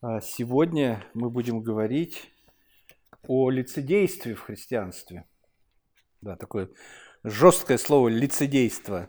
А 0.00 0.20
Сегодня 0.20 1.04
мы 1.12 1.28
будем 1.28 1.60
говорить 1.60 2.32
о 3.26 3.50
лицедействе 3.50 4.36
в 4.36 4.42
христианстве. 4.42 5.24
Да, 6.20 6.36
такое 6.36 6.68
жесткое 7.24 7.78
слово 7.78 8.06
лицедейство, 8.06 9.08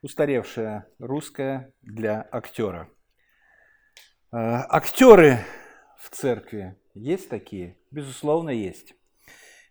устаревшее 0.00 0.86
русское 0.98 1.74
для 1.82 2.26
актера. 2.32 2.88
А, 4.32 4.64
Актеры 4.74 5.44
в 5.98 6.08
церкви 6.08 6.74
есть 6.94 7.28
такие? 7.28 7.76
Безусловно, 7.90 8.48
есть. 8.48 8.94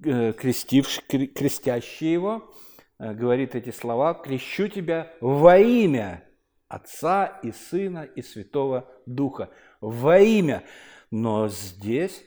крестивший, 0.00 1.02
крестящий 1.26 2.12
его 2.12 2.54
говорит 3.00 3.54
эти 3.54 3.70
слова 3.70 4.14
«крещу 4.14 4.68
тебя 4.68 5.12
во 5.20 5.58
имя 5.58 6.24
Отца 6.68 7.40
и 7.42 7.50
Сына 7.50 8.04
и 8.04 8.22
Святого 8.22 8.88
Духа». 9.06 9.50
Во 9.80 10.18
имя. 10.18 10.64
Но 11.10 11.48
здесь, 11.48 12.22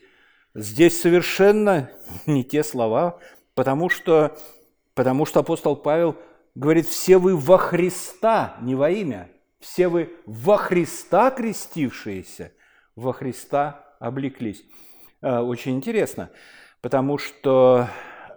здесь 0.53 0.99
совершенно 0.99 1.91
не 2.25 2.43
те 2.43 2.63
слова, 2.63 3.19
потому 3.55 3.89
что 3.89 4.37
Потому 4.93 5.25
что 5.25 5.39
апостол 5.39 5.75
Павел 5.75 6.17
говорит, 6.55 6.85
все 6.85 7.17
вы 7.17 7.37
во 7.37 7.57
Христа, 7.57 8.57
не 8.61 8.75
во 8.75 8.89
имя, 8.89 9.29
все 9.59 9.87
вы 9.87 10.13
во 10.25 10.57
Христа 10.57 11.31
крестившиеся, 11.31 12.51
во 12.95 13.13
Христа 13.13 13.95
облеклись. 13.99 14.63
Э, 15.21 15.39
очень 15.39 15.75
интересно, 15.75 16.29
потому 16.81 17.17
что 17.17 17.87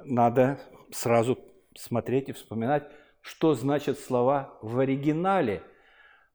надо 0.04 0.60
сразу 0.92 1.38
смотреть 1.76 2.28
и 2.28 2.32
вспоминать, 2.32 2.88
что 3.20 3.54
значат 3.54 3.98
слова 3.98 4.56
в 4.62 4.78
оригинале. 4.78 5.62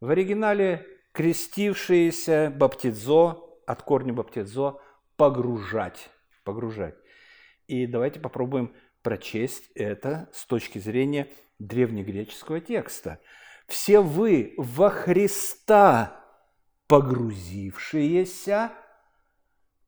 В 0.01 0.09
оригинале 0.09 0.85
крестившиеся 1.13 2.53
баптизо, 2.56 3.38
от 3.66 3.84
корня 3.84 4.11
баптизо, 4.11 4.79
погружать, 5.19 6.09
погружать. 6.46 6.96
И 7.68 7.85
давайте 7.85 8.22
попробуем 8.22 8.74
прочесть 9.03 9.69
это 9.75 10.30
с 10.34 10.46
точки 10.46 10.80
зрения 10.80 11.30
древнегреческого 11.59 12.62
текста. 12.62 13.19
«Все 13.68 14.00
вы 14.00 14.53
во 14.58 14.90
Христа 14.90 16.25
погрузившиеся» 16.88 18.72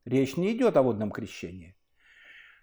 Речь 0.04 0.36
не 0.36 0.52
идет 0.52 0.76
о 0.76 0.82
водном 0.82 1.10
крещении. 1.10 1.76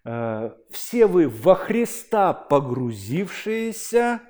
Э, 0.05 0.51
«Все 0.69 1.07
вы 1.07 1.27
во 1.27 1.55
Христа 1.55 2.33
погрузившиеся, 2.33 4.21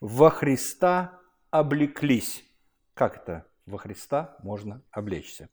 во 0.00 0.30
Христа 0.30 1.18
облеклись». 1.50 2.44
Как 2.92 3.16
это 3.16 3.46
во 3.64 3.78
Христа 3.78 4.36
можно 4.42 4.82
облечься? 4.90 5.48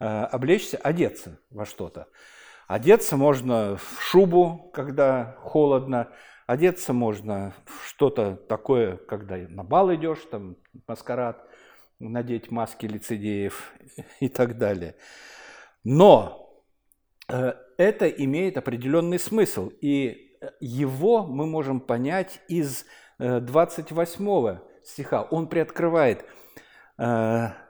Э, 0.00 0.24
облечься, 0.24 0.76
одеться 0.76 1.40
во 1.50 1.66
что-то. 1.66 2.06
Одеться 2.68 3.16
можно 3.16 3.76
в 3.76 4.00
шубу, 4.00 4.70
когда 4.72 5.36
холодно, 5.40 6.12
одеться 6.46 6.92
можно 6.92 7.52
в 7.64 7.88
что-то 7.88 8.36
такое, 8.36 8.96
когда 8.96 9.36
на 9.36 9.64
бал 9.64 9.92
идешь, 9.92 10.20
там 10.30 10.56
маскарад, 10.86 11.44
надеть 11.98 12.52
маски 12.52 12.86
лицедеев 12.86 13.72
и 14.20 14.28
так 14.28 14.56
далее. 14.56 14.94
Но 15.82 16.62
э, 17.28 17.54
это 17.76 18.08
имеет 18.08 18.56
определенный 18.56 19.18
смысл, 19.18 19.72
и 19.80 20.38
его 20.60 21.26
мы 21.26 21.46
можем 21.46 21.80
понять 21.80 22.40
из 22.46 22.86
28 23.18 24.46
э, 24.46 24.60
стиха. 24.84 25.22
Он 25.22 25.48
приоткрывает 25.48 26.24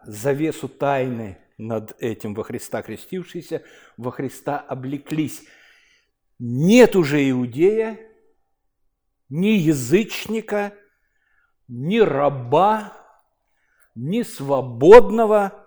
завесу 0.07 0.71
тайны 0.71 1.37
над 1.59 2.01
этим 2.01 2.35
во 2.35 2.45
Христа 2.45 2.83
крестившиеся, 2.83 3.63
во 3.97 4.13
Христа 4.13 4.59
облеклись. 4.59 5.45
Нет 6.39 6.95
уже 6.95 7.29
иудея, 7.29 7.99
ни 9.29 9.49
язычника, 9.49 10.73
ни 11.67 11.99
раба, 11.99 12.93
ни 13.97 14.23
свободного, 14.23 15.67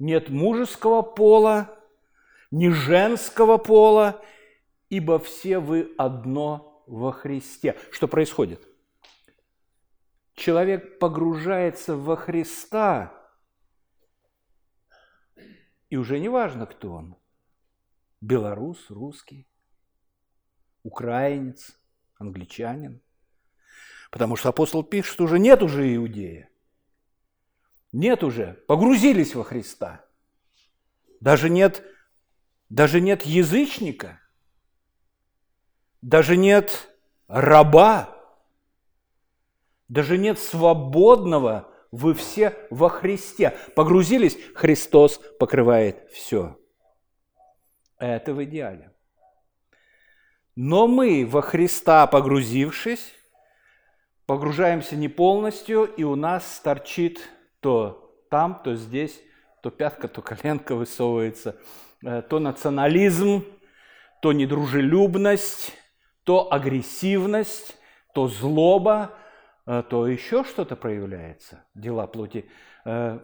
нет 0.00 0.28
мужеского 0.28 1.02
пола, 1.02 1.78
ни 2.50 2.68
женского 2.68 3.56
пола, 3.56 4.20
ибо 4.90 5.20
все 5.20 5.60
вы 5.60 5.94
одно 5.96 6.82
во 6.88 7.12
Христе. 7.12 7.76
Что 7.92 8.08
происходит? 8.08 8.60
Человек 10.34 10.98
погружается 10.98 11.96
во 11.96 12.16
Христа– 12.16 13.14
и 15.92 15.96
уже 15.96 16.18
не 16.18 16.30
важно, 16.30 16.64
кто 16.64 16.94
он. 16.94 17.16
Белорус, 18.22 18.88
русский, 18.88 19.46
украинец, 20.84 21.78
англичанин. 22.14 23.02
Потому 24.10 24.36
что 24.36 24.48
апостол 24.48 24.84
пишет, 24.84 25.12
что 25.12 25.24
уже 25.24 25.38
нет 25.38 25.62
уже 25.62 25.94
иудея. 25.94 26.48
Нет 27.92 28.24
уже, 28.24 28.54
погрузились 28.68 29.34
во 29.34 29.44
Христа. 29.44 30.02
Даже 31.20 31.50
нет, 31.50 31.84
даже 32.70 33.02
нет 33.02 33.24
язычника, 33.24 34.18
даже 36.00 36.38
нет 36.38 36.88
раба, 37.26 38.16
даже 39.88 40.16
нет 40.16 40.38
свободного 40.38 41.70
вы 41.92 42.14
все 42.14 42.56
во 42.70 42.88
Христе. 42.88 43.56
Погрузились, 43.76 44.36
Христос 44.54 45.20
покрывает 45.38 46.10
все. 46.10 46.58
Это 47.98 48.34
в 48.34 48.42
идеале. 48.42 48.90
Но 50.56 50.88
мы 50.88 51.24
во 51.24 51.40
Христа 51.40 52.06
погрузившись, 52.06 53.14
погружаемся 54.26 54.96
не 54.96 55.08
полностью, 55.08 55.84
и 55.84 56.02
у 56.02 56.16
нас 56.16 56.60
торчит 56.64 57.20
то 57.60 58.16
там, 58.28 58.60
то 58.62 58.74
здесь, 58.74 59.20
то 59.62 59.70
пятка, 59.70 60.08
то 60.08 60.20
коленка 60.20 60.74
высовывается, 60.74 61.56
э, 62.04 62.22
то 62.22 62.38
национализм, 62.38 63.44
то 64.20 64.32
недружелюбность, 64.32 65.72
то 66.24 66.52
агрессивность, 66.52 67.76
то 68.14 68.28
злоба, 68.28 69.12
то 69.64 70.06
еще 70.06 70.44
что-то 70.44 70.76
проявляется. 70.76 71.64
Дела 71.74 72.06
плоти 72.06 72.46
э, 72.84 73.20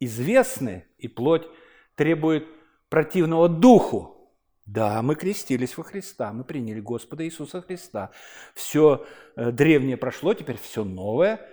известны, 0.00 0.86
и 0.98 1.08
плоть 1.08 1.46
требует 1.94 2.46
противного 2.88 3.48
духу. 3.48 4.32
Да, 4.64 5.00
мы 5.02 5.14
крестились 5.14 5.76
во 5.76 5.84
Христа, 5.84 6.32
мы 6.32 6.44
приняли 6.44 6.80
Господа 6.80 7.24
Иисуса 7.24 7.62
Христа. 7.62 8.10
Все 8.54 9.06
древнее 9.34 9.96
прошло, 9.96 10.34
теперь 10.34 10.58
все 10.58 10.84
новое– 10.84 11.40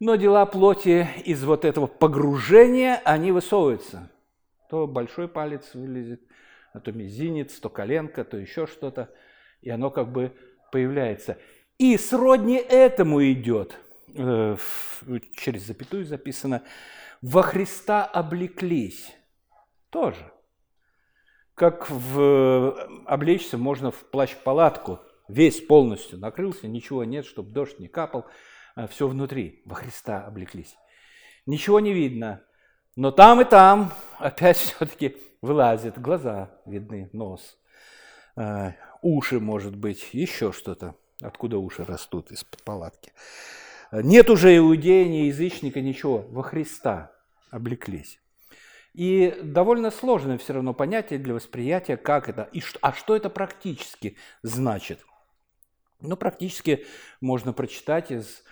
но 0.00 0.16
дела 0.16 0.44
плоти 0.44 1.08
из 1.24 1.44
вот 1.44 1.64
этого 1.64 1.86
погружения, 1.86 3.00
они 3.04 3.32
высовываются. 3.32 4.10
То 4.68 4.86
большой 4.86 5.28
палец 5.28 5.72
вылезет, 5.72 6.20
а 6.72 6.80
то 6.80 6.92
мизинец, 6.92 7.58
то 7.60 7.70
коленка, 7.70 8.24
то 8.24 8.36
еще 8.36 8.66
что-то. 8.66 9.10
И 9.60 9.70
оно 9.70 9.90
как 9.90 10.10
бы 10.10 10.36
появляется. 10.72 11.38
И 11.78 11.96
сродни 11.96 12.56
этому 12.56 13.24
идет, 13.24 13.76
э, 14.14 14.56
через 15.36 15.66
запятую 15.66 16.04
записано, 16.04 16.62
во 17.20 17.42
Христа 17.42 18.04
облеклись. 18.04 19.14
Тоже. 19.90 20.30
Как 21.54 21.88
в, 21.88 22.88
облечься 23.06 23.58
можно 23.58 23.90
в 23.90 24.10
плащ-палатку, 24.10 25.00
весь 25.28 25.60
полностью 25.60 26.18
накрылся, 26.18 26.66
ничего 26.66 27.04
нет, 27.04 27.24
чтобы 27.24 27.50
дождь 27.50 27.78
не 27.78 27.88
капал– 27.88 28.26
а, 28.74 28.88
все 28.88 29.06
внутри, 29.06 29.62
во 29.64 29.76
Христа 29.76 30.24
облеклись. 30.26 30.76
Ничего 31.46 31.78
не 31.80 31.92
видно, 31.92 32.42
но 32.96 33.12
там 33.12 33.40
и 33.40 33.44
там 33.44 33.92
опять 34.18 34.56
все-таки 34.58 35.16
вылазят 35.42 36.00
глаза, 36.00 36.50
видны 36.66 37.08
нос, 37.12 37.56
уши, 39.02 39.38
может 39.38 39.76
быть, 39.76 40.12
еще 40.12 40.52
что-то. 40.52 40.96
Откуда 41.24 41.58
уши 41.58 41.84
растут 41.84 42.30
из-под 42.30 42.62
палатки. 42.62 43.12
Нет 43.92 44.28
уже 44.30 44.56
иудея, 44.56 45.06
ни 45.08 45.26
язычника, 45.26 45.80
ничего. 45.80 46.26
Во 46.28 46.42
Христа 46.42 47.12
облеклись. 47.50 48.20
И 48.94 49.40
довольно 49.42 49.90
сложное 49.90 50.38
все 50.38 50.52
равно 50.52 50.72
понятие 50.72 51.18
для 51.18 51.34
восприятия, 51.34 51.96
как 51.96 52.28
это, 52.28 52.48
и 52.52 52.60
что, 52.60 52.78
а 52.80 52.92
что 52.92 53.16
это 53.16 53.28
практически 53.28 54.16
значит. 54.42 55.04
Ну, 56.00 56.16
практически 56.16 56.86
можно 57.20 57.52
прочитать 57.52 58.12
из 58.12 58.44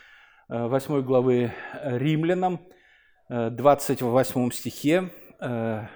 8 0.48 0.94
э, 0.94 1.02
главы 1.02 1.52
Римлянам, 1.82 2.60
28 3.28 4.48
э, 4.48 4.52
стихе, 4.52 5.12
э, 5.40 5.86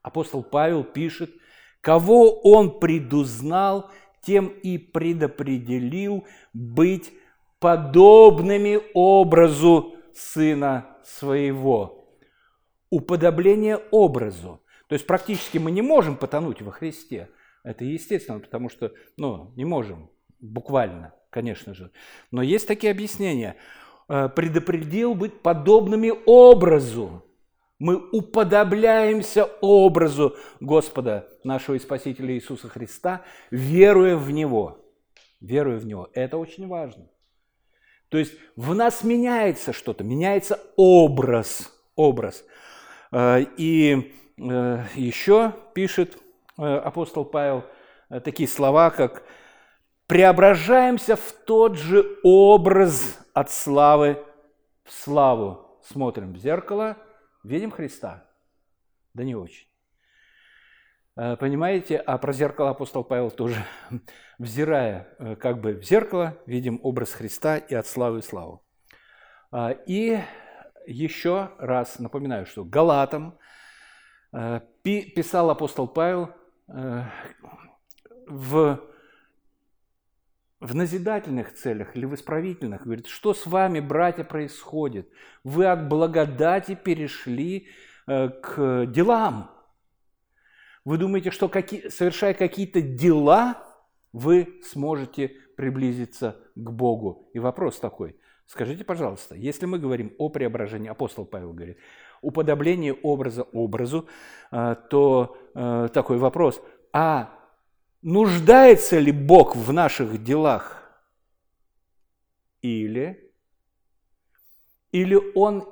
апостол 0.00 0.42
Павел 0.42 0.84
пишет, 0.84 1.30
«Кого 1.80 2.40
он 2.40 2.80
предузнал, 2.80 3.90
тем 4.22 4.48
и 4.48 4.78
предопределил 4.78 6.24
быть 6.52 7.12
подобными 7.58 8.80
образу 8.94 9.96
Сына 10.14 10.96
Своего». 11.04 12.08
Уподобление 12.90 13.78
образу. 13.90 14.62
То 14.88 14.94
есть 14.94 15.06
практически 15.06 15.58
мы 15.58 15.70
не 15.70 15.80
можем 15.80 16.16
потонуть 16.16 16.60
во 16.60 16.72
Христе. 16.72 17.30
Это 17.64 17.84
естественно, 17.84 18.38
потому 18.38 18.68
что, 18.68 18.92
ну, 19.16 19.52
не 19.56 19.64
можем, 19.64 20.10
буквально, 20.40 21.14
конечно 21.30 21.72
же. 21.72 21.90
Но 22.30 22.42
есть 22.42 22.68
такие 22.68 22.90
объяснения– 22.90 23.56
Э, 24.08 24.28
предопределил 24.28 25.14
быть 25.14 25.40
подобными 25.40 26.12
образу. 26.26 27.24
Мы 27.82 27.96
уподобляемся 27.96 29.46
образу 29.60 30.36
Господа 30.60 31.26
нашего 31.42 31.76
Спасителя 31.78 32.32
Иисуса 32.32 32.68
Христа, 32.68 33.22
веруя 33.50 34.16
в 34.16 34.30
Него. 34.30 34.78
Веруя 35.40 35.78
в 35.78 35.84
Него. 35.84 36.08
Это 36.14 36.36
очень 36.36 36.68
важно. 36.68 37.08
То 38.08 38.18
есть 38.18 38.34
в 38.54 38.72
нас 38.76 39.02
меняется 39.02 39.72
что-то, 39.72 40.04
меняется 40.04 40.60
образ. 40.76 41.76
образ. 41.96 42.44
Э, 43.10 43.40
и 43.56 44.14
э, 44.38 44.84
еще 44.94 45.52
пишет 45.74 46.16
апостол 46.56 47.24
Павел 47.24 47.64
такие 48.22 48.48
слова, 48.48 48.90
как 48.90 49.24
преображаемся 50.06 51.16
в 51.16 51.32
тот 51.32 51.76
же 51.76 52.16
образ 52.22 53.18
от 53.34 53.50
славы 53.50 54.24
в 54.84 54.92
славу. 54.92 55.80
Смотрим 55.82 56.34
в 56.34 56.36
зеркало, 56.36 56.96
видим 57.42 57.70
Христа? 57.70 58.28
Да 59.14 59.24
не 59.24 59.34
очень. 59.34 59.66
Э, 61.14 61.36
понимаете, 61.36 61.96
а 61.98 62.16
про 62.18 62.32
зеркало 62.32 62.70
апостол 62.70 63.04
Павел 63.04 63.30
тоже, 63.30 63.62
взирая 64.38 65.14
э, 65.18 65.36
как 65.36 65.60
бы 65.60 65.74
в 65.74 65.82
зеркало, 65.82 66.38
видим 66.46 66.80
образ 66.82 67.12
Христа 67.12 67.58
и 67.58 67.74
от 67.74 67.86
славы 67.86 68.20
в 68.20 68.24
славу. 68.24 68.64
А, 69.50 69.70
и 69.70 70.18
еще 70.86 71.50
раз 71.58 71.98
напоминаю, 71.98 72.46
что 72.46 72.64
Галатам 72.64 73.38
э, 74.32 74.60
писал 74.82 75.50
апостол 75.50 75.86
Павел 75.86 76.30
в 78.26 78.80
в 80.62 80.76
назидательных 80.76 81.52
целях 81.54 81.96
или 81.96 82.04
в 82.04 82.14
исправительных, 82.14 82.84
говорит, 82.84 83.08
что 83.08 83.34
с 83.34 83.46
вами, 83.46 83.80
братья, 83.80 84.22
происходит? 84.22 85.08
Вы 85.42 85.66
от 85.66 85.88
благодати 85.88 86.76
перешли 86.76 87.68
э, 88.06 88.28
к 88.28 88.86
делам. 88.86 89.50
Вы 90.84 90.98
думаете, 90.98 91.32
что 91.32 91.48
совершая 91.48 92.34
какие-то 92.34 92.80
дела, 92.80 93.64
вы 94.12 94.60
сможете 94.62 95.32
приблизиться 95.56 96.36
к 96.54 96.70
Богу? 96.70 97.28
И 97.34 97.40
вопрос 97.40 97.80
такой, 97.80 98.16
скажите, 98.46 98.84
пожалуйста, 98.84 99.34
если 99.34 99.66
мы 99.66 99.80
говорим 99.80 100.14
о 100.18 100.28
преображении, 100.28 100.88
апостол 100.88 101.24
Павел 101.24 101.52
говорит, 101.52 101.78
уподоблении 102.20 102.96
образа 103.02 103.42
образу, 103.42 104.06
э, 104.52 104.76
то 104.90 105.36
э, 105.56 105.88
такой 105.92 106.18
вопрос, 106.18 106.62
а 106.92 107.41
нуждается 108.02 108.98
ли 108.98 109.12
Бог 109.12 109.56
в 109.56 109.72
наших 109.72 110.22
делах? 110.22 110.78
Или, 112.60 113.32
или 114.92 115.18
Он 115.34 115.66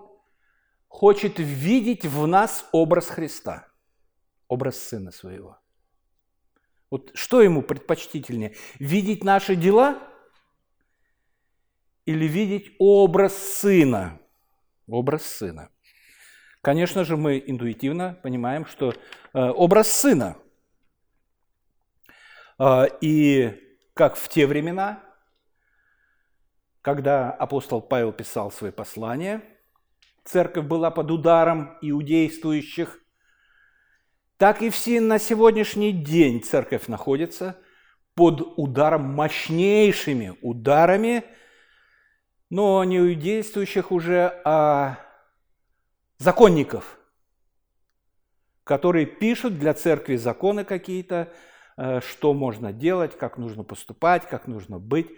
хочет 0.89 1.39
видеть 1.39 2.05
в 2.05 2.27
нас 2.27 2.69
образ 2.73 3.09
Христа, 3.09 3.69
образ 4.49 4.79
Сына 4.79 5.13
Своего? 5.13 5.59
Вот 6.91 7.13
что 7.15 7.43
ему 7.43 7.63
предпочтительнее? 7.63 8.57
Видеть 8.81 9.23
наши 9.23 9.55
дела 9.55 10.03
или 12.05 12.27
видеть 12.27 12.75
образ 12.81 13.37
Сына? 13.37 14.21
Образ 14.89 15.25
Сына. 15.25 15.71
Конечно 16.63 17.05
же, 17.05 17.17
мы 17.17 17.43
интуитивно 17.47 18.19
понимаем, 18.23 18.67
что 18.67 18.91
э, 18.91 19.39
образ 19.39 19.93
Сына– 19.93 20.37
и 23.01 23.59
как 23.95 24.17
в 24.17 24.29
те 24.29 24.47
времена, 24.47 25.03
когда 26.83 27.31
апостол 27.31 27.81
Павел 27.81 28.13
писал 28.13 28.51
свои 28.51 28.71
послания, 28.71 29.43
церковь 30.25 30.67
была 30.67 30.91
под 30.91 31.11
ударом 31.11 31.79
иудействующих, 31.81 32.99
так 34.37 34.63
и 34.63 34.71
все 34.71 35.01
на 35.01 35.19
сегодняшний 35.19 35.93
день 35.93 36.43
церковь 36.43 36.87
находится 36.87 37.59
под 38.15 38.41
ударом, 38.57 39.05
мощнейшими 39.05 40.37
ударами, 40.43 41.25
но 42.51 42.83
не 42.85 42.99
иудействующих 42.99 43.93
уже, 43.93 44.41
а 44.45 44.99
законников, 46.19 46.99
которые 48.65 49.07
пишут 49.07 49.59
для 49.59 49.75
церкви 49.75 50.17
законы 50.17 50.65
какие-то, 50.65 51.33
что 52.01 52.35
можно 52.35 52.73
делать, 52.73 53.17
как 53.17 53.39
нужно 53.39 53.65
поступать, 53.65 54.29
как 54.29 54.47
нужно 54.47 54.79
быть. 54.79 55.09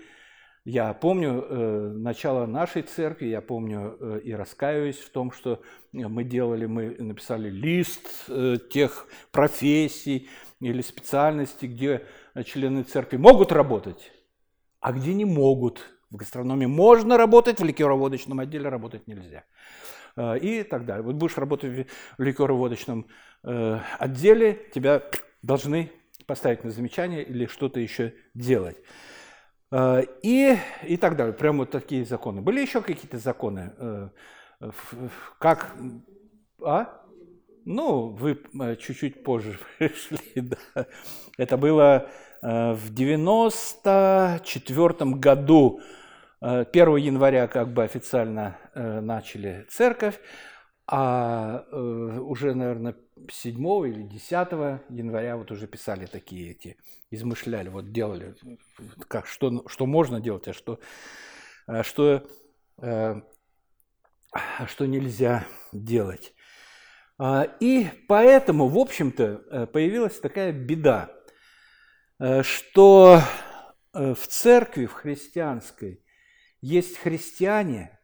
Я 0.64 0.94
помню 0.94 1.42
э, 1.42 1.92
начало 1.96 2.46
нашей 2.46 2.82
церкви, 2.82 3.26
я 3.26 3.40
помню 3.40 3.96
э, 3.98 4.20
и 4.22 4.32
раскаиваюсь 4.32 4.98
в 4.98 5.10
том, 5.10 5.32
что 5.32 5.60
мы 5.90 6.22
делали, 6.22 6.66
мы 6.66 6.94
написали 7.00 7.50
лист 7.50 8.06
э, 8.28 8.58
тех 8.70 9.08
профессий 9.32 10.28
или 10.60 10.80
специальностей, 10.80 11.66
где 11.66 12.06
члены 12.44 12.84
церкви 12.84 13.16
могут 13.16 13.50
работать, 13.50 14.12
а 14.78 14.92
где 14.92 15.14
не 15.14 15.24
могут. 15.24 15.82
В 16.10 16.16
гастрономии 16.16 16.66
можно 16.66 17.16
работать, 17.16 17.58
в 17.58 17.64
ликероводочном 17.64 18.38
отделе 18.38 18.68
работать 18.68 19.08
нельзя. 19.08 19.44
Э, 20.14 20.38
и 20.38 20.62
так 20.62 20.84
далее. 20.84 21.02
Вот 21.02 21.16
будешь 21.16 21.38
работать 21.38 21.88
в 22.18 22.22
ликероводочном 22.22 23.08
э, 23.42 23.78
отделе, 23.98 24.70
тебя 24.72 25.02
должны 25.42 25.90
поставить 26.32 26.64
на 26.64 26.70
замечание 26.70 27.22
или 27.22 27.44
что-то 27.44 27.78
еще 27.78 28.14
делать. 28.32 28.78
Э, 29.70 30.02
и, 30.22 30.56
и 30.82 30.96
так 30.96 31.14
далее. 31.14 31.34
Прямо 31.34 31.58
вот 31.58 31.70
такие 31.70 32.06
законы. 32.06 32.40
Были 32.40 32.62
еще 32.62 32.80
какие-то 32.80 33.18
законы? 33.18 33.74
Э, 33.76 34.08
как... 35.38 35.74
А? 36.64 37.02
Ну, 37.66 38.08
вы 38.08 38.40
э, 38.60 38.76
чуть-чуть 38.76 39.22
позже 39.22 39.58
пришли, 39.78 40.18
да. 40.36 40.86
Это 41.36 41.58
было 41.58 42.08
в 42.40 42.88
94 42.88 45.10
году, 45.10 45.80
1 46.40 46.66
э, 46.72 46.98
января 46.98 47.46
как 47.46 47.74
бы 47.74 47.84
официально 47.84 48.56
начали 48.74 49.66
церковь, 49.68 50.18
а 50.94 51.64
уже, 51.72 52.54
наверное, 52.54 52.94
7 53.30 53.56
или 53.88 54.02
10 54.02 54.30
января 54.90 55.38
вот 55.38 55.50
уже 55.50 55.66
писали 55.66 56.04
такие 56.04 56.50
эти, 56.50 56.76
измышляли, 57.10 57.70
вот 57.70 57.92
делали, 57.92 58.34
как, 59.08 59.26
что, 59.26 59.66
что 59.68 59.86
можно 59.86 60.20
делать, 60.20 60.48
а 60.48 60.52
что, 60.52 60.80
что, 61.82 62.28
что 64.66 64.86
нельзя 64.86 65.46
делать. 65.72 66.34
А, 67.24 67.44
и 67.60 67.86
поэтому, 68.08 68.66
в 68.66 68.76
общем-то, 68.76 69.44
э, 69.48 69.66
появилась 69.66 70.18
такая 70.18 70.50
беда, 70.50 71.14
э, 72.18 72.42
что 72.42 73.20
э, 73.94 74.14
в 74.14 74.26
церкви, 74.26 74.86
в 74.86 74.92
христианской, 74.92 76.04
есть 76.60 76.98
христиане, 76.98 77.96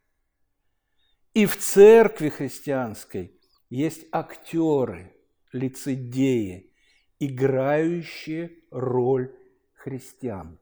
и 1.35 1.47
в 1.47 1.57
церкви 1.59 2.29
христианской 2.29 3.39
есть 3.71 4.07
актеры, 4.13 5.15
лицедеи, 5.53 6.73
играющие 7.19 8.59
роль 8.71 9.35
христиан. 9.75 10.59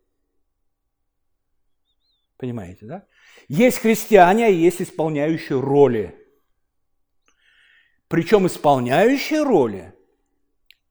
Понимаете, 2.36 2.86
да? 2.86 3.06
Есть 3.48 3.78
христиане, 3.78 4.46
а 4.46 4.50
есть 4.50 4.82
исполняющие 4.82 5.58
роли 5.58 6.26
причем 8.08 8.46
исполняющие 8.46 9.42
роли 9.42 9.94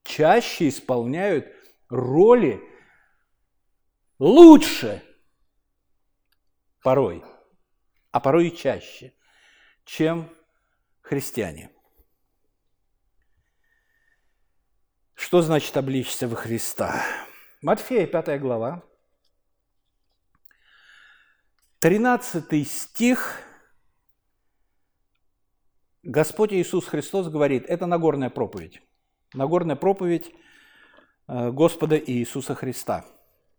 чаще 0.04 0.70
исполняют 0.70 1.48
роли 1.90 2.62
лучше 4.20 5.02
порой, 6.82 7.24
а 8.12 8.20
порой 8.20 8.50
и 8.50 8.56
чаще, 8.56 9.14
чем 9.86 10.30
христиане. 11.02 11.72
Что 15.14 15.42
значит 15.42 15.76
обличься 15.78 16.28
во 16.28 16.36
Христа? 16.36 17.02
Матфея, 17.62 18.06
5 18.06 18.42
глава, 18.42 18.84
13 21.80 22.68
стих– 22.68 23.42
Господь 26.06 26.54
Иисус 26.54 26.86
Христос 26.86 27.30
говорит, 27.30 27.66
это 27.68 27.88
Нагорная 27.88 28.30
проповедь. 28.30 28.80
Нагорная 29.34 29.76
проповедь 29.76 30.32
э, 31.28 31.50
Господа 31.50 31.98
Иисуса 31.98 32.54
Христа. 32.54 33.04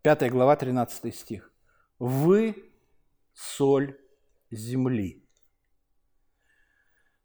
5 0.03 0.31
глава, 0.31 0.55
13 0.55 1.13
стих. 1.13 1.53
«Вы– 1.99 2.73
соль 3.35 3.99
земли». 4.53 5.26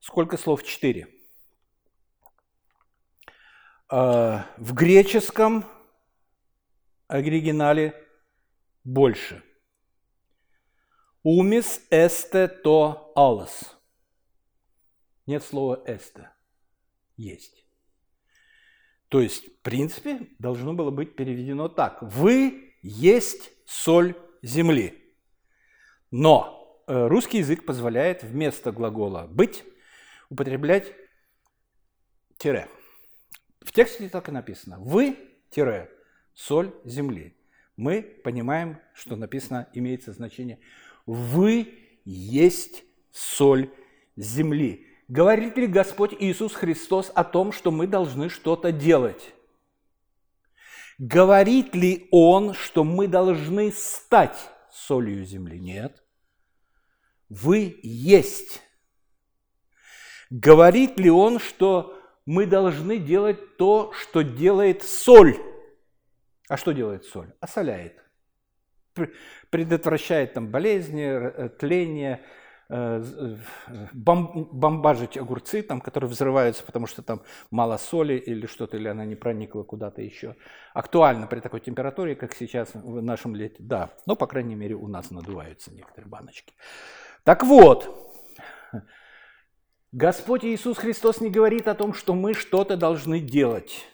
Сколько 0.01 0.35
слов? 0.35 0.63
Четыре. 0.63 1.07
Э, 3.91 4.39
в 4.57 4.73
греческом 4.73 5.63
оригинале 7.07 7.93
больше. 8.83 9.43
«Умис 11.23 11.81
эсте 11.91 12.47
то 12.47 13.11
алос» 13.15 13.77
нет 15.27 15.43
слова 15.43 15.83
«эста». 15.85 16.33
Есть. 17.15 17.63
То 19.07 19.21
есть, 19.21 19.45
в 19.45 19.61
принципе, 19.61 20.29
должно 20.39 20.73
было 20.73 20.89
быть 20.89 21.15
переведено 21.15 21.69
так. 21.69 22.01
Вы 22.01 22.73
есть 22.81 23.51
соль 23.67 24.15
земли. 24.41 25.15
Но 26.09 26.83
э, 26.87 27.07
русский 27.07 27.37
язык 27.37 27.65
позволяет 27.67 28.23
вместо 28.23 28.71
глагола 28.71 29.27
«быть» 29.27 29.63
употреблять 30.31 30.91
тире. 32.37 32.67
В 33.59 33.71
тексте 33.71 34.09
так 34.09 34.29
и 34.29 34.31
написано. 34.31 34.79
Вы, 34.79 35.17
тире, 35.51 35.91
соль 36.33 36.73
земли. 36.85 37.37
Мы 37.75 38.01
понимаем, 38.01 38.79
что 38.93 39.15
написано, 39.15 39.69
имеется 39.73 40.13
значение 40.13 40.59
«вы 41.05 41.99
есть 42.05 42.83
соль 43.11 43.69
земли». 44.15 44.87
Говорит 45.07 45.57
ли 45.57 45.67
Господь 45.67 46.15
Иисус 46.17 46.53
Христос 46.53 47.11
о 47.13 47.25
том, 47.25 47.51
что 47.51 47.69
мы 47.69 47.85
должны 47.85 48.29
что-то 48.29 48.71
делать? 48.71 49.33
Говорит 50.97 51.75
ли 51.75 52.07
Он, 52.11 52.53
что 52.53 52.85
мы 52.85 53.07
должны 53.07 53.71
стать 53.71 54.37
солью 54.71 55.25
земли? 55.25 55.59
Нет. 55.59 56.01
Вы 57.27 57.79
есть. 57.83 58.61
Говорит 60.31 60.99
ли 60.99 61.11
Он, 61.11 61.37
что 61.37 61.95
мы 62.25 62.47
должны 62.47 62.97
делать 62.97 63.57
то, 63.57 63.91
что 63.93 64.23
делает 64.23 64.81
соль? 64.81 65.37
А 66.49 66.57
что 66.57 66.71
делает 66.71 67.05
соль? 67.05 67.31
Осоляет. 67.39 68.03
Предотвращает 69.51 70.33
там 70.33 70.47
болезни, 70.47 71.03
э, 71.03 71.49
тление, 71.49 72.25
Э, 72.73 73.03
э, 73.67 73.87
бомбажить 73.91 75.17
огурцы, 75.17 75.61
там, 75.61 75.81
которые 75.81 76.09
взрываются, 76.09 76.63
потому 76.63 76.87
что 76.87 77.01
там 77.01 77.21
мало 77.49 77.75
соли 77.75 78.13
или 78.13 78.45
что-то, 78.45 78.77
или 78.77 78.87
она 78.87 79.03
не 79.03 79.15
проникла 79.15 79.63
куда-то 79.63 80.01
еще. 80.01 80.37
Актуально 80.73 81.27
при 81.27 81.41
такой 81.41 81.59
температуре, 81.59 82.15
как 82.15 82.33
сейчас 82.33 82.73
в 82.73 83.01
нашем 83.01 83.35
лете, 83.35 83.57
да. 83.59 83.89
Но, 84.05 84.15
по 84.15 84.25
крайней 84.25 84.55
мере, 84.55 84.75
у 84.75 84.87
нас 84.87 85.11
надуваются 85.11 85.73
некоторые 85.73 86.09
баночки. 86.09 86.53
Так 87.25 87.43
вот, 87.43 87.89
Господь 89.91 90.45
Иисус 90.45 90.77
Христос 90.77 91.19
не 91.19 91.29
говорит 91.29 91.67
о 91.67 91.75
том, 91.75 91.93
что 91.93 92.13
мы 92.13 92.33
что-то 92.33 92.77
должны 92.77 93.19
делать. 93.19 93.85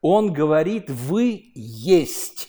Он 0.00 0.32
говорит, 0.32 0.90
вы 0.90 1.52
есть 1.54 2.48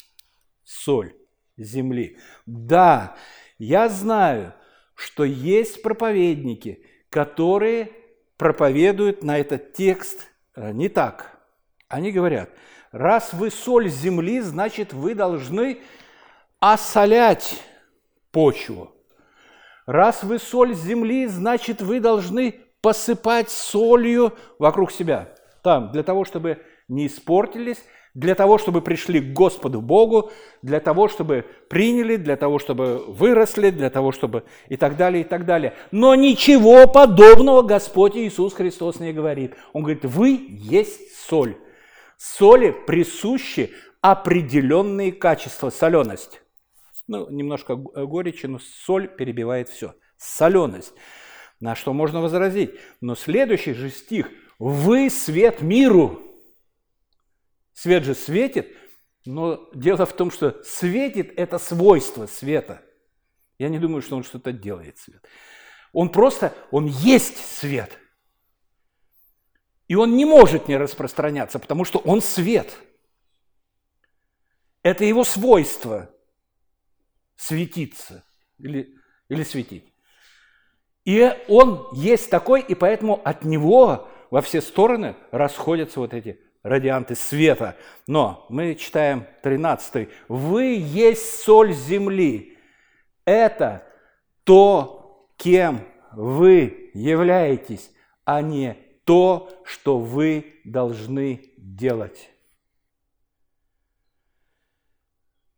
соль 0.63 1.13
земли. 1.55 2.17
Да, 2.47 3.15
я 3.59 3.87
знаю, 3.87 4.55
что 4.95 5.23
есть 5.23 5.83
проповедники, 5.83 6.83
которые 7.09 7.91
проповедуют 8.37 9.23
на 9.23 9.37
этот 9.37 9.73
текст 9.73 10.27
э, 10.55 10.71
не 10.71 10.89
так. 10.89 11.39
Они 11.87 12.11
говорят, 12.11 12.49
раз 12.91 13.31
вы 13.33 13.51
соль 13.51 13.89
земли, 13.89 14.41
значит 14.41 14.91
вы 14.91 15.13
должны 15.13 15.81
осолять 16.59 17.61
почву. 18.31 18.92
Раз 19.85 20.23
вы 20.23 20.39
соль 20.39 20.73
земли, 20.73 21.27
значит 21.27 21.81
вы 21.81 21.99
должны 21.99 22.55
посыпать 22.81 23.49
солью 23.49 24.33
вокруг 24.59 24.91
себя. 24.91 25.29
Там, 25.61 25.91
для 25.91 26.03
того, 26.03 26.25
чтобы 26.25 26.59
не 26.87 27.07
испортились, 27.07 27.83
для 28.13 28.35
того, 28.35 28.57
чтобы 28.57 28.81
пришли 28.81 29.19
к 29.19 29.33
Господу 29.33 29.81
Богу, 29.81 30.31
для 30.61 30.79
того, 30.79 31.07
чтобы 31.07 31.45
приняли, 31.67 32.17
для 32.17 32.35
того, 32.35 32.59
чтобы 32.59 33.03
выросли, 33.07 33.71
для 33.71 33.89
того, 33.89 34.11
чтобы 34.11 34.43
и 34.69 34.77
так 34.77 34.97
далее, 34.97 35.21
и 35.21 35.23
так 35.23 35.45
далее. 35.45 35.73
Но 35.91 36.13
ничего 36.13 36.87
подобного 36.87 37.63
Господь 37.63 38.15
Иисус 38.15 38.53
Христос 38.53 38.99
не 38.99 39.13
говорит. 39.13 39.55
Он 39.73 39.81
говорит, 39.81 40.05
вы 40.05 40.45
есть 40.49 41.17
соль. 41.27 41.57
Соли 42.17 42.75
присущи 42.85 43.71
определенные 44.01 45.11
качества, 45.11 45.71
соленость. 45.71 46.42
Ну, 47.07 47.29
немножко 47.29 47.75
горечи, 47.75 48.45
но 48.45 48.59
соль 48.59 49.07
перебивает 49.07 49.69
все. 49.69 49.95
Соленость. 50.17 50.93
На 51.59 51.75
что 51.75 51.93
можно 51.93 52.21
возразить? 52.21 52.71
Но 53.01 53.15
следующий 53.15 53.73
же 53.73 53.89
стих. 53.89 54.29
Вы 54.59 55.09
свет 55.09 55.61
миру. 55.61 56.21
Свет 57.73 58.03
же 58.03 58.15
светит, 58.15 58.75
но 59.25 59.69
дело 59.73 60.05
в 60.05 60.13
том, 60.13 60.31
что 60.31 60.61
светит– 60.63 61.33
это 61.37 61.57
свойство 61.57 62.27
света. 62.27 62.81
Я 63.57 63.69
не 63.69 63.79
думаю, 63.79 64.01
что 64.01 64.15
он 64.15 64.23
что-то 64.23 64.51
делает, 64.51 64.97
свет. 64.99 65.25
Он 65.91 66.09
просто, 66.09 66.53
он 66.71 66.85
есть 66.85 67.37
свет. 67.37 67.97
И 69.87 69.95
он 69.95 70.15
не 70.15 70.25
может 70.25 70.67
не 70.67 70.77
распространяться, 70.77 71.59
потому 71.59 71.83
что 71.83 71.99
он 71.99 72.21
свет. 72.21 72.77
Это 74.83 75.03
его 75.03 75.23
свойство– 75.23 76.09
светиться 77.35 78.23
или, 78.57 78.95
или 79.29 79.43
светить. 79.43 79.93
И 81.05 81.31
он 81.47 81.89
есть 81.93 82.29
такой, 82.29 82.61
и 82.61 82.75
поэтому 82.75 83.21
от 83.23 83.43
него 83.43 84.07
во 84.31 84.41
все 84.41 84.61
стороны 84.61 85.15
расходятся 85.31 85.99
вот 85.99 86.13
эти 86.13 86.39
радианты 86.63 87.15
света. 87.15 87.75
Но 88.07 88.45
мы 88.49 88.75
читаем 88.75 89.27
13. 89.43 90.09
«Вы 90.27 90.75
есть 90.75 91.41
соль 91.43 91.73
земли». 91.73 92.57
Это 93.25 93.85
то, 94.43 95.29
кем 95.37 95.81
вы 96.11 96.91
являетесь, 96.93 97.91
а 98.25 98.41
не 98.41 98.77
то, 99.05 99.49
что 99.65 99.99
вы 99.99 100.61
должны 100.63 101.53
делать. 101.57 102.32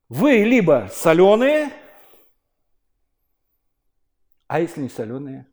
Вы 0.10 0.44
либо 0.44 0.90
соленые, 0.92 1.72
а 4.48 4.60
если 4.60 4.82
не 4.82 4.90
соленые? 4.90 5.48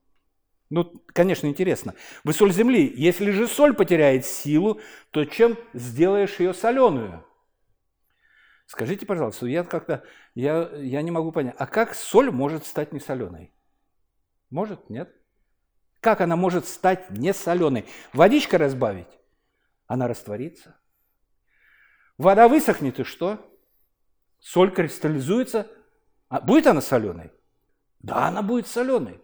Ну, 0.69 1.03
конечно, 1.09 1.47
интересно. 1.47 1.95
Вы 2.25 2.33
соль 2.33 2.53
земли. 2.53 2.91
Если 2.97 3.31
же 3.31 3.47
соль 3.47 3.75
потеряет 3.75 4.25
силу, 4.25 4.81
то 5.11 5.25
чем 5.25 5.59
сделаешь 5.75 6.41
ее 6.41 6.55
соленую? 6.55 7.27
Скажите, 8.67 9.05
пожалуйста, 9.05 9.47
я 9.47 9.65
как-то, 9.65 10.03
я, 10.35 10.71
я 10.77 11.03
не 11.03 11.11
могу 11.11 11.31
понять, 11.31 11.55
а 11.59 11.67
как 11.67 11.95
соль 11.95 12.31
может 12.31 12.65
стать 12.65 12.93
не 12.93 13.01
соленой? 13.01 13.53
Может, 14.49 14.89
нет? 14.89 15.15
Как 16.01 16.23
она 16.23 16.37
может 16.37 16.67
стать 16.67 17.11
не 17.11 17.35
соленой? 17.35 17.87
Водичка 18.15 18.57
разбавить? 18.57 19.19
Она 19.87 20.09
растворится. 20.09 20.81
Вода 22.17 22.49
высохнет 22.49 22.99
и 22.99 23.05
что? 23.05 23.52
Соль 24.43 24.73
кристаллизуется. 24.73 25.69
А 26.29 26.41
будет 26.41 26.67
она 26.67 26.81
соленой? 26.81 27.31
Да, 28.01 28.27
она 28.27 28.43
будет 28.43 28.67
соленой. 28.67 29.21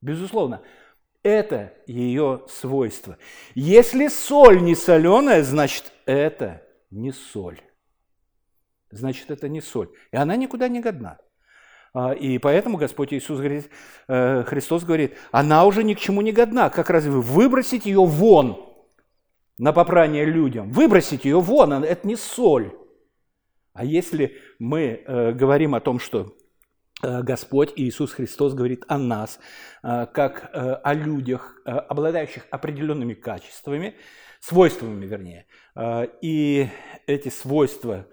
Безусловно. 0.00 0.62
Это 1.24 1.74
ее 1.86 2.44
свойство. 2.48 3.18
Если 3.54 4.08
соль 4.08 4.62
не 4.62 4.74
соленая, 4.74 5.42
значит, 5.42 5.92
это 6.06 6.62
не 6.90 7.12
соль. 7.12 7.60
Значит, 8.90 9.30
это 9.30 9.48
не 9.48 9.60
соль. 9.60 9.90
И 10.12 10.16
она 10.16 10.36
никуда 10.36 10.68
не 10.68 10.80
годна. 10.80 11.18
А, 11.94 12.12
и 12.12 12.38
поэтому 12.38 12.76
Господь 12.76 13.12
Иисус 13.12 13.38
говорит, 13.38 13.68
э, 14.08 14.44
Христос 14.44 14.84
говорит, 14.84 15.16
она 15.30 15.64
уже 15.64 15.84
ни 15.84 15.94
к 15.94 16.00
чему 16.00 16.22
не 16.22 16.32
годна. 16.32 16.70
Как 16.70 16.90
разве 16.90 17.10
вы 17.10 17.20
выбросить 17.20 17.86
ее 17.86 18.04
вон 18.04 18.64
на 19.58 19.72
попрание 19.72 20.24
людям? 20.24 20.70
Выбросить 20.70 21.24
ее 21.24 21.40
вон, 21.40 21.72
это 21.84 22.06
не 22.06 22.16
соль. 22.16 22.72
А 23.72 23.84
если 23.84 24.38
мы 24.58 25.02
э, 25.06 25.32
говорим 25.32 25.74
о 25.74 25.80
том, 25.80 25.98
что 25.98 26.36
Э, 27.02 27.22
Господь 27.22 27.72
Иисус 27.76 28.12
Христос 28.12 28.54
говорит 28.54 28.84
о 28.88 28.96
нас, 28.96 29.40
э, 29.82 30.06
как 30.12 30.50
э, 30.52 30.74
о 30.74 30.94
людях, 30.94 31.60
обладающих 31.64 32.46
определенными 32.50 33.14
качествами, 33.14 33.96
свойствами, 34.40 35.06
вернее. 35.06 35.46
И 36.20 36.68
эти 37.06 37.28
свойства 37.28 38.08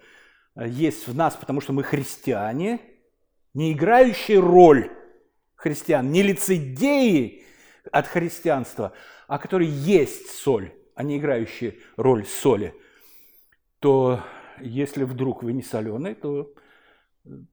есть 0.54 1.08
в 1.08 1.16
нас, 1.16 1.34
потому 1.34 1.60
что 1.60 1.72
мы 1.72 1.82
христиане, 1.82 2.80
не 3.52 3.72
играющие 3.72 4.38
роль 4.38 4.92
христиан, 5.56 6.12
не 6.12 6.22
лицедеи 6.22 7.42
от 7.90 8.06
христианства, 8.06 8.92
а 9.26 9.38
которые 9.38 9.70
есть 9.72 10.30
соль, 10.30 10.72
а 10.94 11.02
не 11.02 11.18
играющие 11.18 11.78
роль 11.96 12.24
соли, 12.24 12.74
то 13.80 14.20
если 14.62 15.04
вдруг 15.04 15.42
вы 15.42 15.52
не 15.52 15.62
соленый, 15.62 16.14
то 16.14 16.52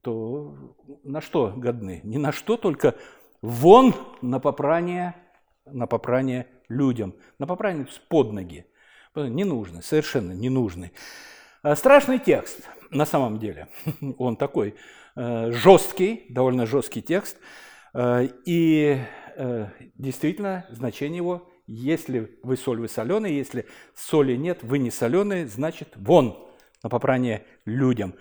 то 0.02 0.76
на 1.04 1.20
что 1.20 1.52
годны? 1.56 2.00
Ни 2.04 2.18
на 2.18 2.32
что, 2.32 2.56
только 2.56 2.94
вон 3.42 3.94
на 4.22 4.40
попрание, 4.40 5.14
на 5.66 5.86
попрание 5.86 6.46
людям, 6.68 7.14
на 7.38 7.46
попрание 7.46 7.86
под 8.08 8.32
ноги. 8.32 8.66
Не 9.14 9.44
нужны, 9.44 9.82
совершенно 9.82 10.32
не 10.32 10.48
нужны. 10.48 10.92
А 11.62 11.74
страшный 11.74 12.18
текст 12.18 12.68
на 12.90 13.04
самом 13.04 13.38
деле. 13.38 13.68
Он 14.18 14.36
такой 14.36 14.76
э, 15.16 15.50
жесткий, 15.50 16.26
довольно 16.28 16.66
жесткий 16.66 17.02
текст. 17.02 17.36
Э, 17.94 18.28
и 18.44 18.98
э, 19.36 19.66
действительно 19.96 20.66
значение 20.70 21.16
его, 21.16 21.50
если 21.66 22.38
вы 22.42 22.56
соль, 22.56 22.80
вы 22.80 22.88
соленый, 22.88 23.34
если 23.34 23.66
соли 23.94 24.36
нет, 24.36 24.62
вы 24.62 24.78
не 24.78 24.90
соленый, 24.90 25.44
значит 25.46 25.94
вон 25.96 26.47
на 26.82 26.88
попрание 26.88 27.44
людям. 27.64 28.14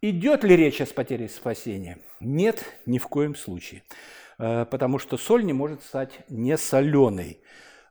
Идет 0.00 0.44
ли 0.44 0.56
речь 0.56 0.80
о 0.80 0.86
потере 0.86 1.28
спасения? 1.28 1.98
Нет, 2.20 2.64
ни 2.86 2.98
в 2.98 3.08
коем 3.08 3.34
случае. 3.34 3.82
Э, 4.38 4.64
потому 4.64 4.98
что 4.98 5.16
соль 5.16 5.44
не 5.44 5.52
может 5.52 5.82
стать 5.82 6.20
не 6.28 6.56
соленой. 6.56 7.40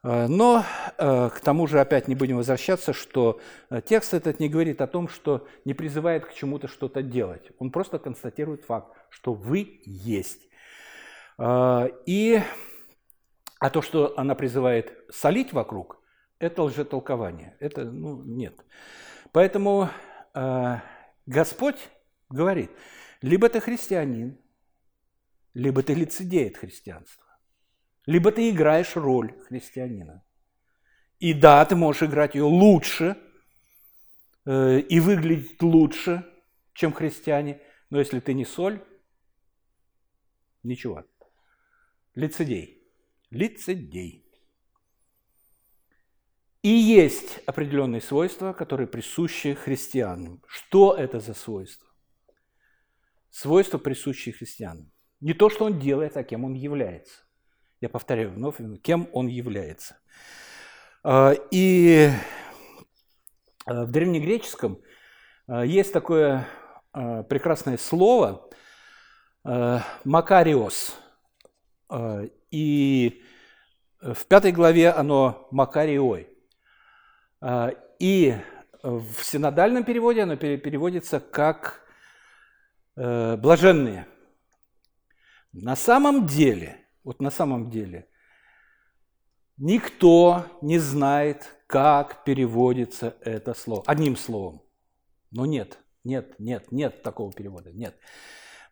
Э, 0.03 0.27
но 0.27 0.63
э, 0.97 1.29
к 1.29 1.39
тому 1.41 1.67
же 1.67 1.81
опять 1.81 2.07
не 2.07 2.15
будем 2.15 2.37
возвращаться, 2.37 2.93
что 2.93 3.41
текст 3.85 4.13
этот 4.13 4.39
не 4.39 4.47
говорит 4.47 4.81
о 4.81 4.87
том, 4.87 5.09
что 5.09 5.47
не 5.65 5.73
призывает 5.73 6.25
к 6.25 6.33
чему-то 6.33 6.67
что-то 6.67 7.01
делать. 7.01 7.51
Он 7.59 7.71
просто 7.71 7.99
констатирует 7.99 8.63
факт, 8.63 8.95
что 9.09 9.33
вы 9.33 9.81
есть. 9.85 10.41
И 11.39 12.41
а 13.59 13.69
то, 13.69 13.81
что 13.81 14.13
она 14.17 14.35
призывает 14.35 14.93
солить 15.09 15.53
вокруг, 15.53 16.01
это 16.39 16.63
лжетолкование. 16.63 17.55
Это, 17.59 17.83
ну, 17.85 18.21
нет. 18.23 18.55
Поэтому 19.37 19.91
Господь 21.27 21.77
говорит, 22.27 22.71
либо 23.21 23.49
ты 23.49 23.59
христианин, 23.59 24.35
либо 25.53 25.83
ты 25.83 25.93
лицедей 25.93 26.49
от 26.49 26.57
христианства, 26.57 27.23
либо 28.07 28.31
ты 28.31 28.49
играешь 28.49 28.95
роль 28.95 29.39
христианина. 29.41 30.25
И 31.19 31.35
да, 31.35 31.63
ты 31.65 31.75
можешь 31.75 32.01
играть 32.01 32.33
ее 32.33 32.45
лучше 32.45 33.15
э, 34.47 34.79
и 34.79 34.99
выглядеть 34.99 35.61
лучше, 35.61 36.25
чем 36.73 36.91
христиане, 36.91 37.61
но 37.91 37.99
если 37.99 38.19
ты 38.19 38.33
не 38.33 38.43
соль, 38.43 38.83
ничего. 40.63 41.05
Лицедей. 42.15 42.91
Лицедей. 43.29 44.26
И 46.67 46.69
есть 46.69 47.39
определенные 47.45 48.01
свойства, 48.01 48.51
которые 48.51 48.87
присущи 48.87 49.53
христианам. 49.53 50.43
Что 50.47 50.93
это 50.93 51.21
за 51.21 51.33
свойства? 51.33 51.87
свойства, 53.29 53.77
присущие 53.77 54.33
христианам. 54.33 54.91
Не 55.21 55.33
то, 55.33 55.49
что 55.49 55.63
он 55.63 55.79
делает, 55.79 56.17
а 56.17 56.23
кем 56.23 56.43
он 56.43 56.55
является. 56.55 57.21
Я 57.79 57.87
повторяю 57.87 58.31
вновь, 58.31 58.55
кем 58.81 59.07
он 59.13 59.27
является. 59.27 59.97
А, 61.03 61.33
и 61.51 62.09
а, 63.65 63.85
в 63.85 63.91
древнегреческом 63.91 64.81
а, 65.47 65.63
есть 65.63 65.93
такое 65.93 66.47
прекрасное 66.91 67.77
слово 67.77 68.49
«макариос». 70.03 70.97
И 72.51 73.23
в 74.01 74.25
пятой 74.25 74.51
главе 74.51 74.89
оно 74.89 75.47
«макариой». 75.51 76.36
И 77.41 78.35
в 78.83 79.23
синодальном 79.23 79.83
переводе 79.83 80.23
оно 80.23 80.35
переводится 80.37 81.19
как 81.19 81.81
э, 82.95 83.35
блаженные. 83.37 84.07
На 85.51 85.75
самом 85.75 86.25
деле, 86.25 86.85
вот 87.03 87.21
на 87.21 87.31
самом 87.31 87.69
деле, 87.69 88.07
никто 89.57 90.45
не 90.61 90.77
знает, 90.77 91.55
как 91.67 92.23
переводится 92.23 93.15
это 93.21 93.53
слово. 93.53 93.83
Одним 93.87 94.15
словом. 94.15 94.61
Но 95.31 95.45
нет, 95.45 95.79
нет, 96.03 96.39
нет, 96.39 96.71
нет 96.71 97.01
такого 97.03 97.33
перевода, 97.33 97.71
нет. 97.71 97.95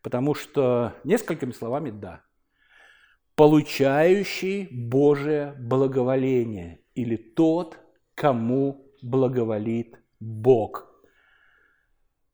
Потому 0.02 0.36
что 0.36 0.94
несколькими 1.04 1.52
словами 1.52 1.90
да. 1.90 2.24
Получающий 3.36 4.68
Божие 4.72 5.54
благоволение 5.60 6.82
или 6.94 7.18
тот, 7.18 7.80
кому 8.16 8.92
благоволит 9.02 10.00
Бог. 10.20 10.92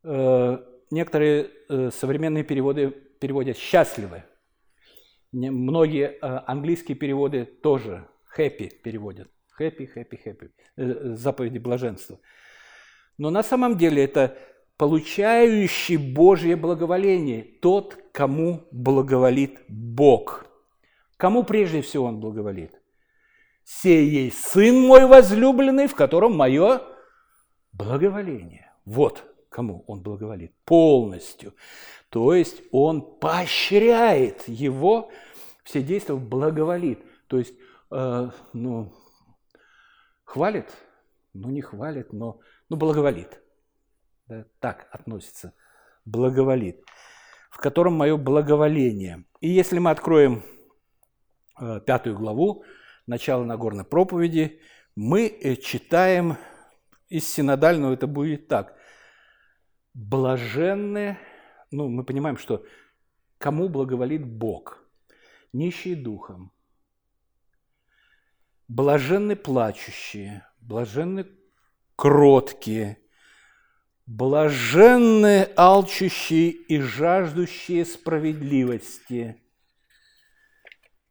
Э, 0.03 0.57
некоторые 0.89 1.49
э, 1.69 1.89
современные 1.91 2.43
переводы 2.43 2.91
переводят 3.19 3.57
«счастливы». 3.57 4.23
Многие 5.31 6.11
э, 6.11 6.17
английские 6.47 6.95
переводы 6.95 7.45
тоже 7.45 8.07
«happy» 8.37 8.69
переводят. 8.83 9.29
«Happy, 9.59 9.89
happy, 9.95 10.19
happy». 10.25 11.15
Заповеди 11.15 11.57
блаженства. 11.57 12.19
Но 13.17 13.29
на 13.29 13.43
самом 13.43 13.77
деле 13.77 14.03
это 14.03 14.37
получающий 14.77 15.97
Божье 15.97 16.55
благоволение, 16.55 17.43
тот, 17.61 17.97
кому 18.11 18.67
благоволит 18.71 19.59
Бог. 19.67 20.47
Кому 21.17 21.43
прежде 21.43 21.81
всего 21.81 22.05
Он 22.05 22.19
благоволит? 22.19 22.80
«Сей 23.71 24.05
ей 24.09 24.31
Сын 24.31 24.79
мой 24.81 25.05
возлюбленный, 25.05 25.87
в 25.87 25.95
котором 25.95 26.35
мое 26.35 26.81
благоволение». 27.71 28.71
Вот 28.85 29.23
кому 29.49 29.83
он 29.87 30.01
благоволит? 30.01 30.53
Полностью. 30.65 31.53
То 32.09 32.33
есть 32.33 32.63
он 32.71 33.01
поощряет 33.19 34.47
его, 34.47 35.11
все 35.63 35.81
действия 35.83 36.15
благоволит. 36.15 36.99
То 37.27 37.37
есть, 37.37 37.53
э, 37.91 38.29
ну, 38.53 38.93
хвалит, 40.23 40.69
ну 41.33 41.49
не 41.49 41.61
хвалит, 41.61 42.11
но 42.11 42.39
ну, 42.69 42.77
благоволит. 42.77 43.41
Да, 44.27 44.45
так 44.59 44.87
относится. 44.91 45.53
Благоволит. 46.05 46.83
В 47.49 47.57
котором 47.57 47.93
мое 47.93 48.17
благоволение. 48.17 49.25
И 49.39 49.49
если 49.49 49.79
мы 49.79 49.91
откроем 49.91 50.43
э, 51.59 51.79
пятую 51.85 52.17
главу, 52.17 52.63
начало 53.11 53.43
Нагорной 53.43 53.83
проповеди, 53.83 54.61
мы 54.95 55.27
э, 55.27 55.57
читаем 55.57 56.37
из 57.09 57.27
синодального, 57.27 57.93
это 57.93 58.07
будет 58.07 58.47
так. 58.47 58.75
Блаженны, 59.93 61.17
ну, 61.71 61.89
мы 61.89 62.05
понимаем, 62.05 62.37
что 62.37 62.65
кому 63.37 63.67
благоволит 63.67 64.25
Бог, 64.25 64.81
нищие 65.51 65.97
духом, 65.97 66.53
блаженны 68.69 69.35
плачущие, 69.35 70.47
блаженны 70.61 71.27
кроткие, 71.97 72.97
блаженны 74.05 75.49
алчущие 75.57 76.51
и 76.51 76.79
жаждущие 76.79 77.83
справедливости, 77.83 79.43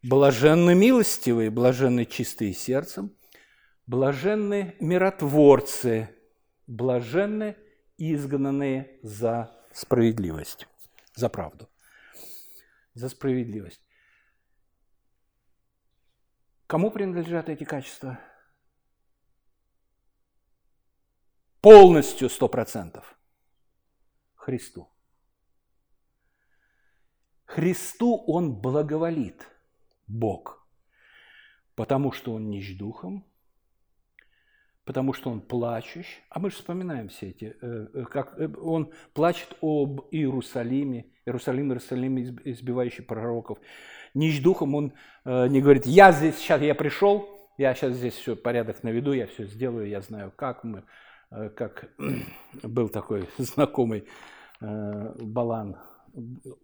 блаженны 0.02 0.74
милостивые, 0.74 1.50
блаженны 1.50 2.06
чистые 2.06 2.52
сердцем, 2.52 3.16
блаженны 3.86 4.76
миротворцы, 4.80 6.16
блаженны 6.66 7.56
изгнанные 7.98 8.98
за 9.02 9.56
справедливость, 9.72 10.66
за 11.14 11.28
правду, 11.28 11.68
за 12.94 13.08
справедливость. 13.08 13.82
Кому 16.66 16.90
принадлежат 16.90 17.48
эти 17.48 17.64
качества? 17.64 18.20
Полностью, 21.60 22.30
сто 22.30 22.48
процентов. 22.48 23.18
Христу. 24.34 24.88
Христу 27.44 28.16
Он 28.26 28.54
благоволит, 28.54 29.46
Бог, 30.10 30.66
потому 31.74 32.12
что 32.12 32.34
Он 32.34 32.50
нищ 32.50 32.76
духом, 32.76 33.24
потому 34.84 35.12
что 35.12 35.30
Он 35.30 35.40
плачущ. 35.40 36.06
А 36.28 36.40
мы 36.40 36.50
же 36.50 36.56
вспоминаем 36.56 37.08
все 37.08 37.28
эти, 37.30 37.56
э, 37.60 37.86
э, 37.94 38.04
как 38.06 38.38
э, 38.40 38.48
Он 38.60 38.92
плачет 39.12 39.56
об 39.60 40.02
Иерусалиме, 40.10 41.06
Иерусалим, 41.24 41.68
Иерусалим, 41.68 42.18
избивающий 42.44 43.04
пророков 43.04 43.58
нищ 44.14 44.42
духом, 44.42 44.74
он 44.74 44.92
не 45.24 45.60
говорит, 45.60 45.86
я 45.86 46.10
здесь, 46.10 46.38
сейчас 46.38 46.60
я 46.62 46.74
пришел, 46.74 47.48
я 47.56 47.74
сейчас 47.74 47.94
здесь 47.94 48.14
все 48.14 48.34
порядок 48.34 48.82
наведу, 48.82 49.12
я 49.12 49.28
все 49.28 49.44
сделаю, 49.44 49.86
я 49.88 50.00
знаю 50.00 50.32
как. 50.34 50.64
Мы, 50.64 50.82
как 51.30 51.90
был 52.64 52.88
такой 52.88 53.28
знакомый 53.38 54.08
Балан, 54.60 55.76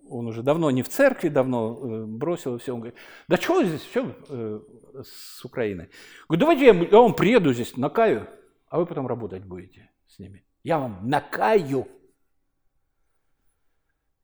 он 0.09 0.27
уже 0.27 0.43
давно 0.43 0.71
не 0.71 0.83
в 0.83 0.89
церкви, 0.89 1.29
давно 1.29 1.79
э, 1.79 2.05
бросил 2.07 2.57
и 2.57 2.59
все. 2.59 2.75
Он 2.75 2.81
говорит, 2.81 2.99
да 3.29 3.37
что 3.37 3.63
здесь, 3.65 3.83
все 3.83 4.15
э, 4.29 4.61
с 5.03 5.45
Украины? 5.45 5.91
Говорит, 6.29 6.41
давайте 6.41 6.67
я, 6.67 6.75
я 6.75 6.99
вам 6.99 7.15
приеду 7.15 7.53
здесь, 7.53 7.77
накаю, 7.77 8.29
а 8.69 8.79
вы 8.79 8.87
потом 8.87 9.07
работать 9.07 9.45
будете 9.45 9.91
с 10.07 10.19
ними. 10.19 10.45
Я 10.63 10.79
вам 10.79 11.09
накаю. 11.09 11.89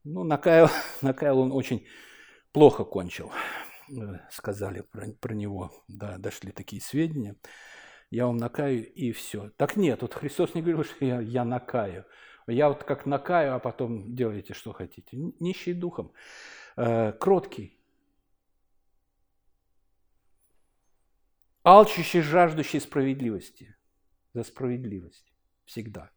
Ну, 0.04 0.24
накаял, 0.24 0.68
накаял 1.02 1.38
он 1.38 1.52
очень 1.52 1.86
плохо 2.52 2.84
кончил, 2.84 3.30
э, 3.90 4.18
сказали 4.30 4.80
про, 4.80 5.08
про 5.12 5.34
него, 5.34 5.72
да, 5.88 6.18
дошли 6.18 6.52
такие 6.52 6.82
сведения. 6.82 7.36
Я 8.10 8.26
вам 8.26 8.36
накаю 8.36 8.92
и 8.92 9.10
все. 9.12 9.50
Так 9.56 9.76
нет, 9.76 10.02
вот 10.02 10.12
Христос 10.12 10.54
не 10.54 10.60
говорил, 10.60 10.84
что 10.84 11.04
я, 11.04 11.20
я 11.20 11.44
накаю. 11.44 12.04
Я 12.46 12.68
вот 12.68 12.84
как 12.84 13.06
накаю, 13.06 13.54
а 13.54 13.58
потом 13.58 14.14
делайте, 14.14 14.54
что 14.54 14.72
хотите. 14.72 15.16
Нищий 15.40 15.74
духом, 15.74 16.12
э, 16.76 17.12
кроткий, 17.12 17.80
алчущий, 21.62 22.20
жаждущий 22.20 22.80
справедливости. 22.80 23.76
За 24.34 24.44
справедливость. 24.44 25.32
Всегда. 25.64 26.10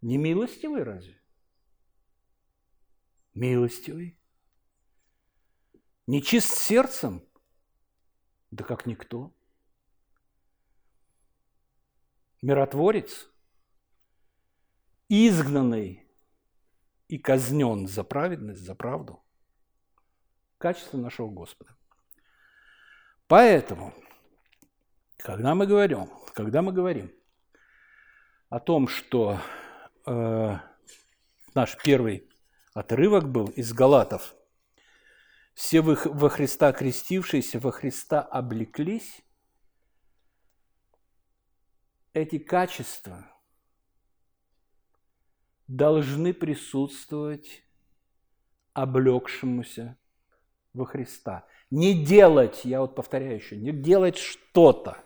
Не 0.00 0.18
милостивый 0.18 0.82
разве? 0.82 1.20
Милостивый. 3.34 4.18
Нечист 6.06 6.56
сердцем? 6.58 7.22
Да 8.50 8.64
как 8.64 8.86
никто. 8.86 9.32
Миротворец, 12.42 13.28
изгнанный 15.08 16.08
и 17.08 17.18
казнен 17.18 17.86
за 17.86 18.04
праведность, 18.04 18.62
за 18.62 18.74
правду. 18.74 19.22
Качество 20.58 20.96
нашего 20.96 21.28
Господа. 21.30 21.76
Поэтому, 23.26 23.92
когда 25.16 25.54
мы 25.54 25.66
говорим, 25.66 26.10
когда 26.34 26.62
мы 26.62 26.72
говорим 26.72 27.12
о 28.48 28.60
том, 28.60 28.88
что 28.88 29.40
э, 30.06 30.58
наш 31.54 31.76
первый 31.82 32.28
отрывок 32.72 33.28
был 33.28 33.46
из 33.48 33.72
Галатов– 33.72 34.34
все 35.56 35.80
во 35.80 36.28
Христа 36.28 36.70
крестившиеся, 36.74 37.58
во 37.58 37.72
Христа 37.72 38.20
облеклись, 38.20 39.22
эти 42.12 42.38
качества 42.38 43.26
должны 45.68 46.32
присутствовать 46.32 47.62
облегшемуся 48.72 49.98
во 50.72 50.84
Христа. 50.84 51.46
Не 51.70 52.04
делать, 52.04 52.64
я 52.64 52.80
вот 52.80 52.94
повторяю 52.94 53.36
еще, 53.36 53.56
не 53.56 53.72
делать 53.72 54.16
что-то, 54.16 55.02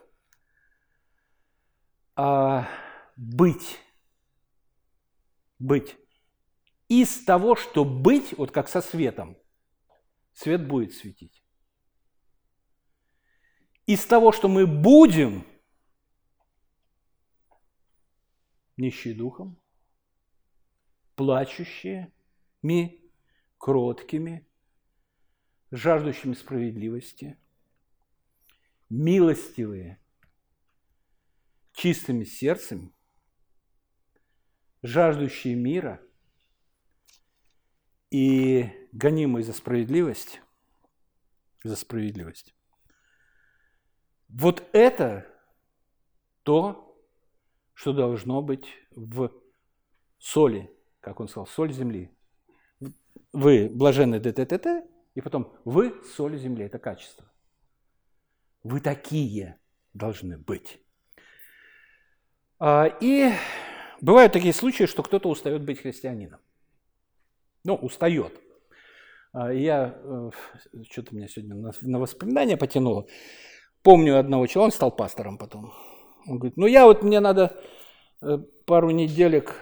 а 2.16 2.68
быть. 3.16 3.78
Быть. 5.58 5.96
Из 6.88 7.24
того, 7.24 7.54
что 7.54 7.84
быть, 7.84 8.36
вот 8.36 8.50
как 8.50 8.68
со 8.68 8.80
светом, 8.80 9.38
свет 10.32 10.66
будет 10.66 10.92
светить. 10.92 11.42
Из 13.86 14.04
того, 14.04 14.32
что 14.32 14.48
мы 14.48 14.66
будем 14.66 15.44
нищие 18.76 19.14
духом, 19.14 19.60
плачущими, 21.20 22.10
кроткими, 23.58 24.48
жаждущими 25.70 26.32
справедливости, 26.32 27.38
милостивые, 28.88 30.00
чистыми 31.74 32.24
сердцем, 32.24 32.94
жаждущие 34.80 35.56
мира 35.56 36.00
и 38.08 38.70
гонимый 38.92 39.42
за 39.42 39.52
справедливость, 39.52 40.40
за 41.62 41.76
справедливость. 41.76 42.54
Вот 44.28 44.66
это 44.72 45.30
то, 46.44 46.98
что 47.74 47.92
должно 47.92 48.40
быть 48.40 48.74
в 48.92 49.30
соли, 50.16 50.74
как 51.00 51.20
он 51.20 51.28
сказал, 51.28 51.46
соль 51.46 51.72
земли. 51.72 52.10
Вы 53.32 53.68
блаженны 53.68 54.20
ДТТТ, 54.20 54.66
и 55.14 55.20
потом 55.20 55.52
вы 55.64 55.94
соль 56.16 56.36
земли, 56.36 56.64
это 56.64 56.78
качество. 56.78 57.26
Вы 58.62 58.80
такие 58.80 59.58
должны 59.94 60.38
быть. 60.38 60.80
А, 62.58 62.86
и 63.00 63.32
бывают 64.00 64.32
такие 64.32 64.52
случаи, 64.52 64.84
что 64.84 65.02
кто-то 65.02 65.28
устает 65.28 65.62
быть 65.62 65.80
христианином. 65.80 66.40
Ну, 67.64 67.74
устает. 67.74 68.38
А, 69.32 69.52
я, 69.52 69.98
э, 70.02 70.30
что-то 70.90 71.14
меня 71.14 71.28
сегодня 71.28 71.72
на 71.80 71.98
воспоминания 71.98 72.56
потянуло. 72.56 73.06
Помню 73.82 74.18
одного 74.18 74.46
человека, 74.46 74.66
он 74.66 74.72
стал 74.72 74.90
пастором 74.90 75.38
потом. 75.38 75.72
Он 76.26 76.38
говорит, 76.38 76.56
ну 76.56 76.66
я 76.66 76.84
вот, 76.84 77.02
мне 77.02 77.20
надо 77.20 77.58
э, 78.20 78.38
пару 78.66 78.90
неделек 78.90 79.54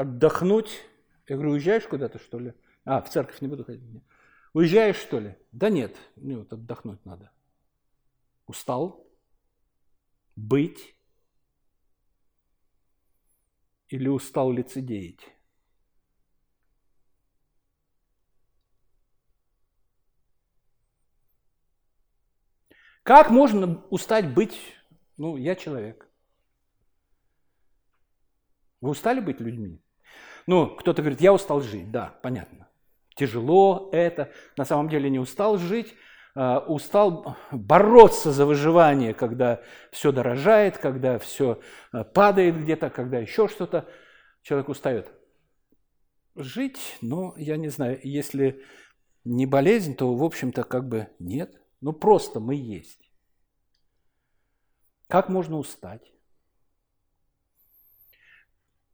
отдохнуть. 0.00 0.82
Я 1.28 1.36
говорю, 1.36 1.52
уезжаешь 1.52 1.86
куда-то, 1.86 2.18
что 2.18 2.38
ли? 2.38 2.54
А, 2.84 3.02
в 3.02 3.10
церковь 3.10 3.40
не 3.42 3.48
буду 3.48 3.64
ходить. 3.64 3.82
Уезжаешь, 4.54 4.96
что 4.96 5.20
ли? 5.20 5.36
Да 5.52 5.68
нет, 5.68 5.94
мне 6.16 6.38
вот 6.38 6.50
отдохнуть 6.52 7.04
надо. 7.04 7.30
Устал? 8.46 9.06
Быть? 10.36 10.96
Или 13.88 14.08
устал 14.08 14.50
лицедеять? 14.50 15.20
Как 23.02 23.30
можно 23.30 23.84
устать 23.90 24.32
быть, 24.32 24.58
ну, 25.18 25.36
я 25.36 25.54
человек. 25.56 26.08
Вы 28.80 28.90
устали 28.90 29.20
быть 29.20 29.40
людьми? 29.40 29.82
Ну, 30.50 30.66
кто-то 30.66 31.00
говорит, 31.00 31.20
я 31.20 31.32
устал 31.32 31.60
жить. 31.60 31.92
Да, 31.92 32.18
понятно. 32.24 32.66
Тяжело 33.14 33.88
это. 33.92 34.32
На 34.56 34.64
самом 34.64 34.88
деле 34.88 35.08
не 35.08 35.20
устал 35.20 35.58
жить, 35.58 35.94
э, 36.34 36.58
устал 36.66 37.36
бороться 37.52 38.32
за 38.32 38.46
выживание, 38.46 39.14
когда 39.14 39.62
все 39.92 40.10
дорожает, 40.10 40.76
когда 40.76 41.20
все 41.20 41.60
э, 41.92 42.02
падает 42.02 42.60
где-то, 42.60 42.90
когда 42.90 43.18
еще 43.20 43.46
что-то. 43.46 43.88
Человек 44.42 44.70
устает. 44.70 45.12
Жить, 46.34 46.98
ну, 47.00 47.32
я 47.36 47.56
не 47.56 47.68
знаю, 47.68 48.00
если 48.02 48.60
не 49.22 49.46
болезнь, 49.46 49.94
то, 49.94 50.12
в 50.12 50.24
общем-то, 50.24 50.64
как 50.64 50.88
бы 50.88 51.06
нет. 51.20 51.62
Ну, 51.80 51.92
просто 51.92 52.40
мы 52.40 52.56
есть. 52.56 53.08
Как 55.06 55.28
можно 55.28 55.58
устать? 55.58 56.12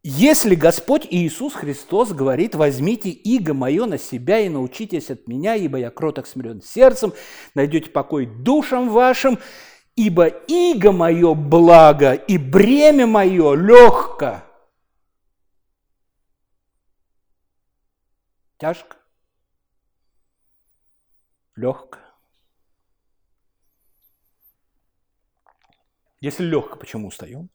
Если 0.08 0.54
Господь 0.54 1.04
Иисус 1.10 1.52
Христос 1.54 2.12
говорит, 2.12 2.54
возьмите 2.54 3.10
иго 3.10 3.54
мое 3.54 3.86
на 3.86 3.98
себя 3.98 4.38
и 4.38 4.48
научитесь 4.48 5.10
от 5.10 5.26
меня, 5.26 5.56
ибо 5.56 5.78
я 5.78 5.90
кроток 5.90 6.28
смирен 6.28 6.62
сердцем, 6.62 7.12
найдете 7.54 7.90
покой 7.90 8.26
душам 8.26 8.88
вашим, 8.88 9.40
ибо 9.96 10.28
иго 10.28 10.92
мое 10.92 11.34
благо 11.34 12.12
и 12.12 12.38
бремя 12.38 13.08
мое 13.08 13.54
легко. 13.56 14.44
Тяжко? 18.58 18.96
Легко. 21.56 21.98
Если 26.20 26.44
легко, 26.44 26.76
почему 26.76 27.08
устаем? 27.08 27.50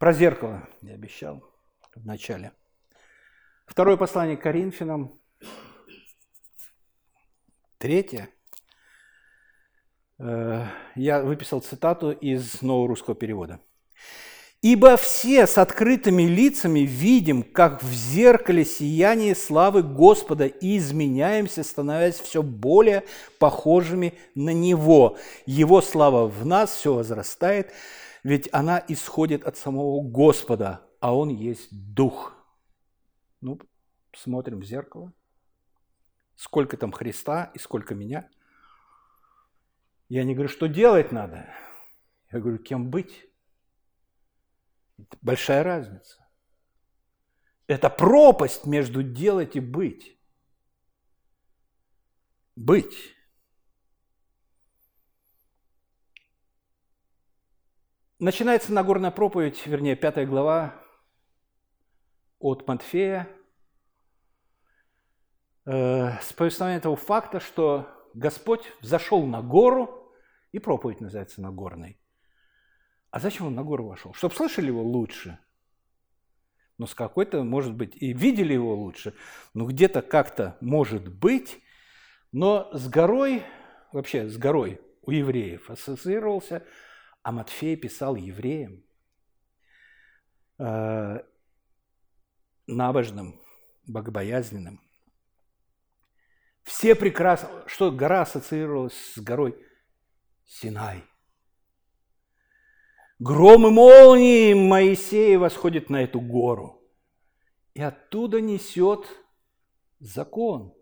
Про 0.00 0.14
зеркало 0.14 0.66
я 0.80 0.94
обещал 0.94 1.44
в 1.94 2.06
начале. 2.06 2.52
Второе 3.66 3.98
послание 3.98 4.38
к 4.38 4.40
Коринфянам. 4.40 5.20
Третье. 7.76 8.30
Э, 10.18 10.64
я 10.94 11.20
выписал 11.22 11.60
цитату 11.60 12.12
из 12.12 12.62
нового 12.62 12.88
русского 12.88 13.14
перевода. 13.14 13.60
«Ибо 14.62 14.96
все 14.96 15.46
с 15.46 15.58
открытыми 15.58 16.22
лицами 16.22 16.80
видим, 16.80 17.42
как 17.42 17.82
в 17.82 17.92
зеркале 17.92 18.64
сияние 18.64 19.34
славы 19.34 19.82
Господа, 19.82 20.46
и 20.46 20.78
изменяемся, 20.78 21.62
становясь 21.62 22.18
все 22.18 22.42
более 22.42 23.04
похожими 23.38 24.14
на 24.34 24.54
Него. 24.54 25.18
Его 25.44 25.82
слава 25.82 26.26
в 26.26 26.46
нас 26.46 26.74
все 26.74 26.94
возрастает, 26.94 27.70
ведь 28.22 28.48
она 28.52 28.82
исходит 28.88 29.44
от 29.44 29.56
самого 29.56 30.02
Господа, 30.02 30.86
а 31.00 31.14
Он 31.14 31.28
есть 31.28 31.68
Дух. 31.94 32.34
Ну, 33.40 33.58
смотрим 34.14 34.60
в 34.60 34.64
зеркало. 34.64 35.12
Сколько 36.36 36.76
там 36.76 36.92
Христа 36.92 37.50
и 37.54 37.58
сколько 37.58 37.94
меня. 37.94 38.28
Я 40.08 40.24
не 40.24 40.34
говорю, 40.34 40.48
что 40.48 40.66
делать 40.66 41.12
надо. 41.12 41.48
Я 42.30 42.40
говорю, 42.40 42.58
кем 42.58 42.90
быть. 42.90 43.26
Большая 45.22 45.62
разница. 45.62 46.26
Это 47.66 47.88
пропасть 47.88 48.66
между 48.66 49.02
делать 49.02 49.56
и 49.56 49.60
быть. 49.60 50.18
Быть. 52.56 53.14
Начинается 58.20 58.70
Нагорная 58.74 59.10
проповедь, 59.10 59.66
вернее, 59.66 59.96
пятая 59.96 60.26
глава 60.26 60.74
от 62.38 62.68
Матфея 62.68 63.26
э, 65.64 66.18
с 66.20 66.30
повествованием 66.34 66.80
этого 66.80 66.96
факта, 66.96 67.40
что 67.40 67.88
Господь 68.12 68.60
зашел 68.82 69.24
на 69.24 69.40
гору, 69.40 70.12
и 70.52 70.58
проповедь 70.58 71.00
называется 71.00 71.40
Нагорной. 71.40 71.98
А 73.10 73.20
зачем 73.20 73.46
он 73.46 73.54
на 73.54 73.62
гору 73.64 73.86
вошел? 73.86 74.12
Чтобы 74.12 74.34
слышали 74.34 74.66
его 74.66 74.82
лучше. 74.82 75.38
Ну, 76.76 76.86
с 76.86 76.94
какой-то, 76.94 77.42
может 77.42 77.74
быть, 77.74 77.96
и 77.96 78.12
видели 78.12 78.52
его 78.52 78.74
лучше. 78.74 79.14
Ну, 79.54 79.66
где-то 79.66 80.02
как-то 80.02 80.58
может 80.60 81.08
быть. 81.08 81.58
Но 82.32 82.68
с 82.74 82.86
горой, 82.86 83.44
вообще 83.92 84.28
с 84.28 84.36
горой 84.36 84.78
у 85.00 85.10
евреев 85.10 85.70
ассоциировался 85.70 86.66
а 87.22 87.32
Матфей 87.32 87.76
писал 87.76 88.16
евреям, 88.16 88.82
э, 90.58 91.18
набожным, 92.66 93.40
богобоязненным. 93.86 94.80
Все 96.62 96.94
прекрасно, 96.94 97.64
что 97.66 97.90
гора 97.90 98.22
ассоциировалась 98.22 98.94
с 99.14 99.18
горой 99.18 99.56
Синай. 100.44 101.04
Гром 103.18 103.66
и 103.66 103.70
молнии 103.70 104.54
Моисея 104.54 105.38
восходит 105.38 105.90
на 105.90 106.02
эту 106.02 106.20
гору, 106.20 106.82
и 107.74 107.82
оттуда 107.82 108.40
несет 108.40 109.06
закон. 109.98 110.74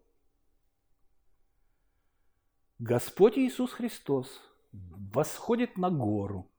Господь 2.78 3.36
Иисус 3.36 3.72
Христос– 3.72 4.40
восходит 4.72 5.76
на 5.78 5.90
гору, 5.90 6.50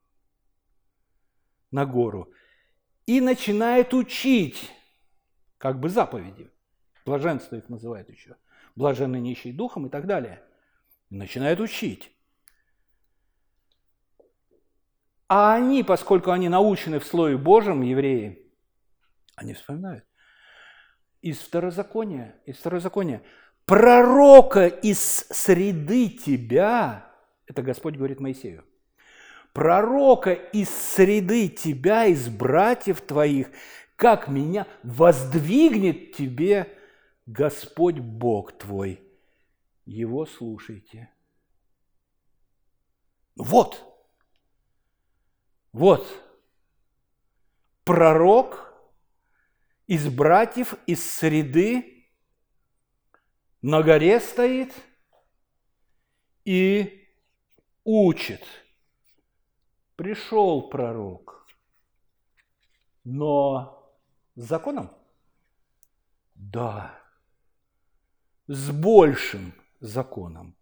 на 1.71 1.85
гору 1.85 2.31
и 3.05 3.21
начинает 3.21 3.93
учить, 3.93 4.71
как 5.57 5.79
бы 5.79 5.89
заповеди. 5.89 6.51
Блаженство 7.05 7.55
их 7.55 7.69
называют 7.69 8.09
еще. 8.09 8.35
Блаженный 8.75 9.19
нищий 9.19 9.51
духом 9.51 9.87
и 9.87 9.89
так 9.89 10.05
далее. 10.05 10.43
Начинает 11.09 11.59
учить. 11.59 12.11
А 15.27 15.55
они, 15.55 15.83
поскольку 15.83 16.31
они 16.31 16.49
научены 16.49 16.99
в 16.99 17.05
слое 17.05 17.37
Божьем, 17.37 17.81
евреи, 17.81 18.51
они 19.35 19.53
вспоминают. 19.53 20.05
Из 21.21 21.39
второзакония, 21.39 22.39
из 22.45 22.57
второзакония, 22.57 23.21
пророка 23.65 24.67
из 24.67 24.99
среды 24.99 26.09
тебя 26.09 27.08
это 27.49 27.63
Господь 27.63 27.95
говорит 27.95 28.19
Моисею. 28.19 28.63
Пророка 29.53 30.33
из 30.33 30.69
среды 30.69 31.49
тебя, 31.49 32.05
из 32.05 32.29
братьев 32.29 33.01
твоих, 33.01 33.49
как 33.95 34.27
меня 34.27 34.67
воздвигнет 34.83 36.15
тебе 36.15 36.77
Господь 37.25 37.97
Бог 37.97 38.55
твой. 38.55 39.01
Его 39.85 40.27
слушайте. 40.27 41.09
Вот, 43.35 43.83
вот, 45.71 46.05
пророк 47.83 48.73
из 49.87 50.07
братьев, 50.07 50.75
из 50.85 51.03
среды 51.03 52.05
на 53.63 53.81
горе 53.81 54.19
стоит 54.19 54.71
и 56.45 56.98
учит. 57.89 58.45
Пришел 59.95 60.69
пророк, 60.69 61.47
но 63.03 63.91
с 64.35 64.43
законом? 64.43 64.91
Да, 66.35 67.01
с 68.45 68.69
большим 68.69 69.55
законом. 69.79 70.55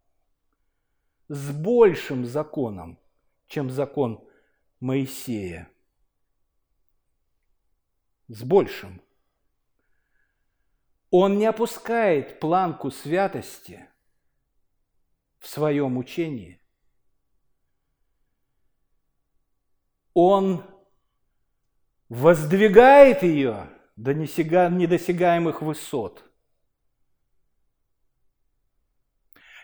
С 1.28 1.52
большим 1.52 2.26
законом, 2.26 2.98
чем 3.48 3.70
закон 3.72 4.26
Моисея. 4.80 5.70
С 8.30 8.42
большим. 8.44 9.02
Он 11.12 11.38
не 11.38 11.46
опускает 11.46 12.40
планку 12.40 12.90
святости 12.90 13.90
в 15.40 15.48
своем 15.48 15.98
учении– 15.98 16.62
Он 20.20 20.64
воздвигает 22.10 23.22
ее 23.22 23.70
до 23.96 24.16
недосягаемых 24.16 25.62
высот. 25.62 26.24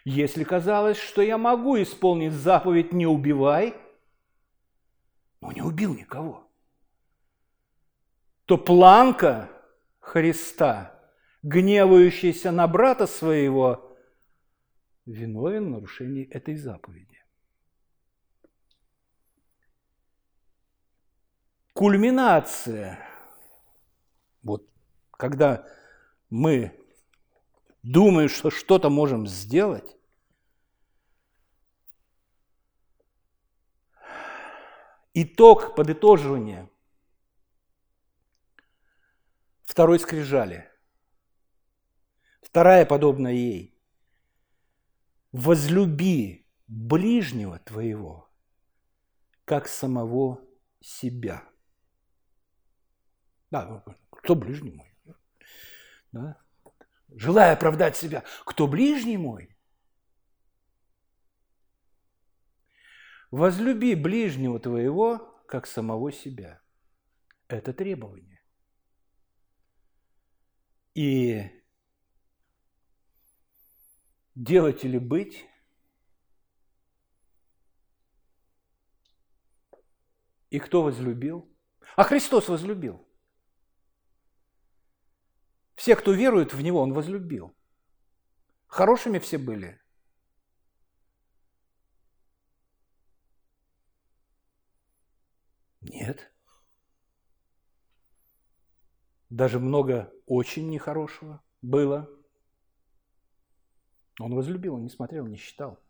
Если 0.05 0.43
казалось, 0.43 0.99
что 0.99 1.23
я 1.23 1.39
могу 1.39 1.81
исполнить 1.81 2.33
заповедь 2.33 2.93
«не 2.93 3.07
убивай», 3.07 3.73
но 5.41 5.51
не 5.51 5.63
убил 5.63 5.95
никого, 5.95 6.47
то 8.45 8.59
планка 8.59 9.49
Христа, 10.01 11.01
гневающийся 11.41 12.51
на 12.51 12.67
брата 12.67 13.07
своего, 13.07 13.97
виновен 15.07 15.65
в 15.65 15.71
нарушении 15.71 16.29
этой 16.29 16.57
заповеди. 16.57 17.12
Кульминация 21.83 22.97
Вот 24.41 24.65
когда 25.11 25.67
мы 26.29 26.79
думаем, 27.81 28.29
что 28.29 28.49
что-то 28.51 28.89
можем 28.89 29.27
сделать, 29.27 29.97
итог 35.13 35.75
подытоживания 35.75 36.69
второй 39.65 39.99
скрижали. 39.99 40.71
Вторая, 42.41 42.85
подобная 42.85 43.33
ей. 43.33 43.77
Возлюби 45.33 46.49
ближнего 46.67 47.59
твоего, 47.59 48.29
как 49.43 49.67
самого 49.67 50.39
себя. 50.79 51.43
Да, 53.53 53.83
кто 54.09 54.33
ближний 54.33 54.71
мой? 54.71 55.15
Да? 56.11 56.41
Желая 57.09 57.53
оправдать 57.53 57.95
себя, 57.95 58.23
кто 58.45 58.65
ближний 58.67 59.15
мой? 59.15 59.55
Возлюби 63.29 63.93
ближнего 63.93 64.59
твоего, 64.59 65.39
как 65.47 65.67
самого 65.67 66.11
себя. 66.11 66.63
Это 67.47 67.73
требование. 67.73 68.41
И 70.95 71.47
делать 74.33 74.83
или 74.83 74.97
быть 74.97 75.45
И 80.49 80.57
кто 80.57 80.81
возлюбил? 80.81 81.47
А 81.95 82.03
Христос 82.03 82.47
возлюбил. 82.47 83.07
Все, 85.83 85.97
кто 85.97 86.13
верует 86.13 86.53
в 86.53 86.61
Него, 86.61 86.81
Он 86.81 86.93
возлюбил. 86.93 87.53
Хорошими 88.67 89.19
все 89.19 89.37
были. 89.37 89.81
Нет. 95.81 96.31
Даже 99.29 99.59
много 99.59 100.09
очень 100.25 100.69
нехорошего 100.69 101.43
было. 101.61 102.09
Он 104.21 104.35
возлюбил, 104.35 104.75
он 104.75 104.83
не 104.83 104.89
смотрел, 104.89 105.27
не 105.27 105.35
считал. 105.35 105.83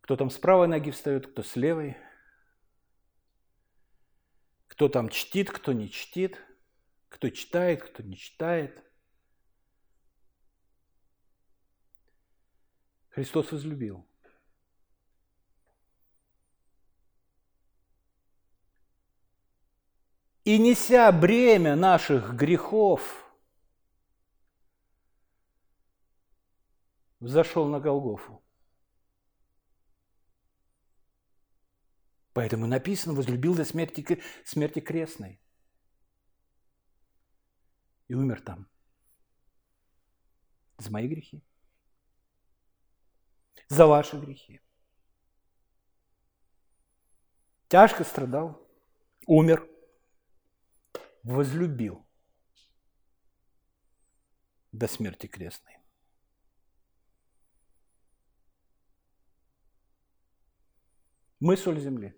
Кто 0.00 0.14
там 0.16 0.30
с 0.30 0.38
правой 0.38 0.68
ноги 0.68 0.92
встает, 0.92 1.26
кто 1.26 1.42
с 1.42 1.56
левой. 1.56 1.96
Кто 4.68 4.88
там 4.88 5.08
чтит, 5.08 5.50
кто 5.50 5.72
не 5.72 5.90
чтит. 5.90 6.40
Кто 7.16 7.30
читает, 7.30 7.82
кто 7.82 8.02
не 8.02 8.14
читает. 8.14 8.78
Христос 13.08 13.52
возлюбил. 13.52 14.06
И 20.44 20.58
неся 20.58 21.10
бремя 21.10 21.74
наших 21.74 22.34
грехов, 22.34 23.24
взошел 27.18 27.66
на 27.66 27.80
Голгофу. 27.80 28.44
Поэтому 32.34 32.66
написано, 32.66 33.14
возлюбил 33.14 33.54
до 33.54 33.64
смерти, 33.64 34.22
смерти 34.44 34.80
крестной. 34.80 35.40
И 38.08 38.14
умер 38.14 38.40
там. 38.42 38.68
За 40.78 40.90
мои 40.90 41.08
грехи. 41.08 41.42
За 43.68 43.86
ваши 43.86 44.18
грехи. 44.18 44.60
Тяжко 47.68 48.04
страдал. 48.04 48.68
Умер. 49.26 49.68
Возлюбил 51.22 52.06
до 54.70 54.86
смерти 54.86 55.26
крестной. 55.26 55.78
Мы 61.40 61.56
соль 61.56 61.80
земли. 61.80 62.14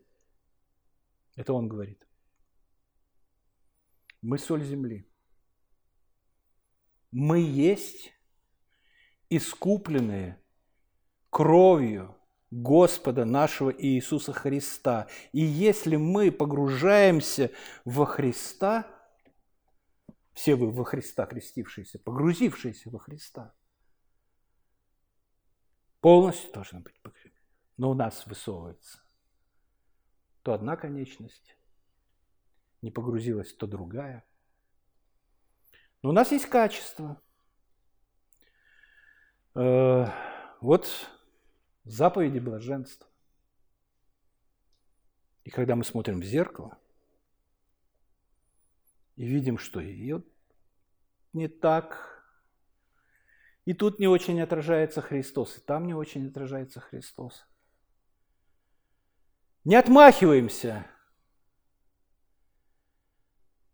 Это 1.36 1.52
он 1.52 1.68
говорит. 1.68 2.06
Мы 4.20 4.38
соль 4.38 4.64
земли. 4.64 5.08
Мы 7.10 7.40
есть 7.40 8.12
искупленные 9.30 10.42
кровью 11.30 12.16
Господа 12.50 13.24
нашего 13.24 13.70
Иисуса 13.70 14.32
Христа. 14.32 15.08
И 15.32 15.40
если 15.40 15.96
мы 15.96 16.30
погружаемся 16.32 17.50
во 17.84 18.06
Христа, 18.06 18.86
все 20.32 20.54
вы 20.54 20.70
во 20.70 20.84
Христа 20.84 21.26
крестившиеся, 21.26 21.98
погрузившиеся 21.98 22.90
во 22.90 22.98
Христа, 22.98 23.54
полностью 26.00 26.52
должны 26.52 26.80
быть 26.80 27.00
погребены. 27.02 27.34
Но 27.76 27.90
у 27.90 27.94
нас 27.94 28.26
высовывается 28.26 29.00
то 30.48 30.54
одна 30.54 30.76
конечность 30.76 31.58
не 32.80 32.90
погрузилась, 32.90 33.52
то 33.52 33.66
другая. 33.66 34.24
Но 36.02 36.10
у 36.10 36.12
нас 36.12 36.32
есть 36.32 36.46
качество. 36.46 37.20
Э, 39.54 40.06
вот 40.60 40.88
заповеди 41.84 42.38
блаженства. 42.38 43.06
И 45.44 45.50
когда 45.50 45.76
мы 45.76 45.84
смотрим 45.84 46.20
в 46.20 46.24
зеркало 46.24 46.78
и 49.16 49.26
видим, 49.26 49.58
что 49.58 49.80
ее 49.80 50.22
не 51.32 51.48
так, 51.48 52.22
и 53.64 53.74
тут 53.74 53.98
не 53.98 54.06
очень 54.06 54.40
отражается 54.40 55.00
Христос, 55.00 55.58
и 55.58 55.60
там 55.60 55.86
не 55.86 55.94
очень 55.94 56.28
отражается 56.28 56.80
Христос– 56.80 57.46
не 59.68 59.74
отмахиваемся, 59.74 60.86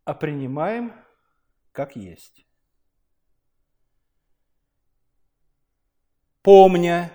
а 0.05 0.13
принимаем 0.13 0.93
как 1.75 1.97
есть. 1.97 2.47
Помня, 6.41 7.13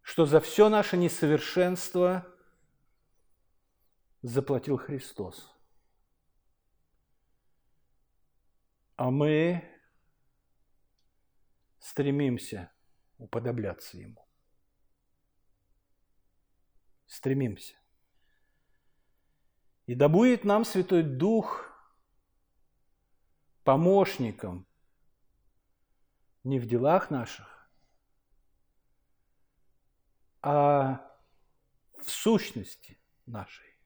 что 0.00 0.26
за 0.26 0.40
все 0.40 0.68
наше 0.68 0.96
несовершенство 0.96 2.26
заплатил 4.22 4.78
Христос. 4.78 5.52
А 8.96 9.10
мы 9.10 9.62
стремимся 11.78 12.72
уподобляться 13.18 13.98
Ему 13.98 14.26
стремимся. 17.12 17.81
И 19.92 19.94
да 19.94 20.08
будет 20.08 20.42
нам 20.44 20.64
Святой 20.64 21.02
Дух 21.02 21.70
помощником 23.62 24.66
не 26.44 26.58
в 26.58 26.66
делах 26.66 27.10
наших, 27.10 27.70
а 30.40 31.06
в 31.98 32.08
сущности 32.08 32.98
нашей, 33.26 33.78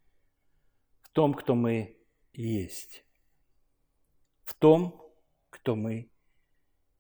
в 1.02 1.09
том, 1.09 1.34
кто 1.34 1.57
мы 1.57 2.00
есть, 2.32 3.04
в 4.44 4.54
том, 4.54 5.12
кто 5.50 5.74
мы 5.74 6.12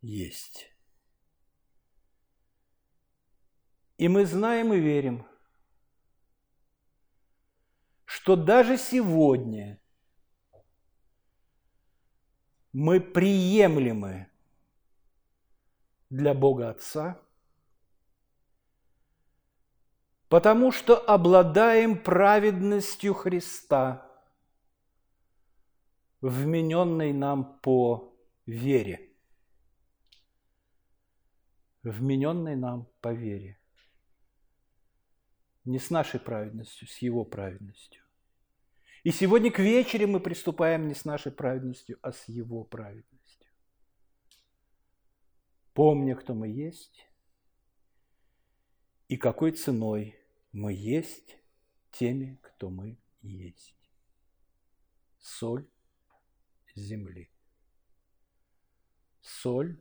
есть. 0.00 0.68
И 3.98 4.08
мы 4.08 4.26
знаем 4.26 4.72
и 4.72 4.80
верим– 4.80 5.24
что 8.26 8.34
даже 8.34 8.76
сегодня 8.76 9.78
мы 12.72 13.00
приемлемы 13.00 14.28
для 16.10 16.34
Бога 16.34 16.70
Отца, 16.70 17.22
потому 20.28 20.72
что 20.72 20.96
обладаем 20.96 21.96
праведностью 21.96 23.14
Христа, 23.14 24.10
вмененной 26.20 27.12
нам 27.12 27.60
по 27.60 28.12
вере. 28.44 29.08
Вмененной 31.84 32.56
нам 32.56 32.88
по 33.00 33.12
вере. 33.12 33.56
Не 35.64 35.78
с 35.78 35.90
нашей 35.90 36.18
праведностью, 36.18 36.88
с 36.88 36.98
Его 36.98 37.24
праведностью. 37.24 38.05
И 39.06 39.12
сегодня 39.12 39.52
к 39.52 39.60
вечере 39.60 40.04
мы 40.08 40.18
приступаем 40.18 40.88
не 40.88 40.94
с 40.94 41.04
нашей 41.04 41.30
праведностью, 41.30 41.96
а 42.02 42.10
с 42.10 42.26
Его 42.26 42.64
праведностью. 42.64 43.48
Помня, 45.74 46.16
кто 46.16 46.34
мы 46.34 46.48
есть 46.48 47.06
и 49.06 49.16
какой 49.16 49.52
ценой 49.52 50.18
мы 50.50 50.72
есть 50.72 51.38
теми, 51.92 52.40
кто 52.42 52.68
мы 52.68 52.98
есть. 53.22 53.76
Соль 55.20 55.68
земли. 56.74 57.30
Соль 59.20 59.80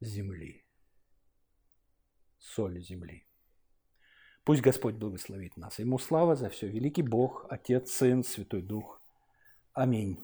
земли. 0.00 0.66
Соль 2.38 2.78
земли. 2.82 3.27
Пусть 4.48 4.62
Господь 4.62 4.94
благословит 4.94 5.58
нас. 5.58 5.78
Ему 5.78 5.98
слава 5.98 6.34
за 6.34 6.48
все. 6.48 6.68
Великий 6.68 7.02
Бог, 7.02 7.44
Отец, 7.50 7.90
Сын, 7.90 8.24
Святой 8.24 8.62
Дух. 8.62 8.98
Аминь. 9.74 10.16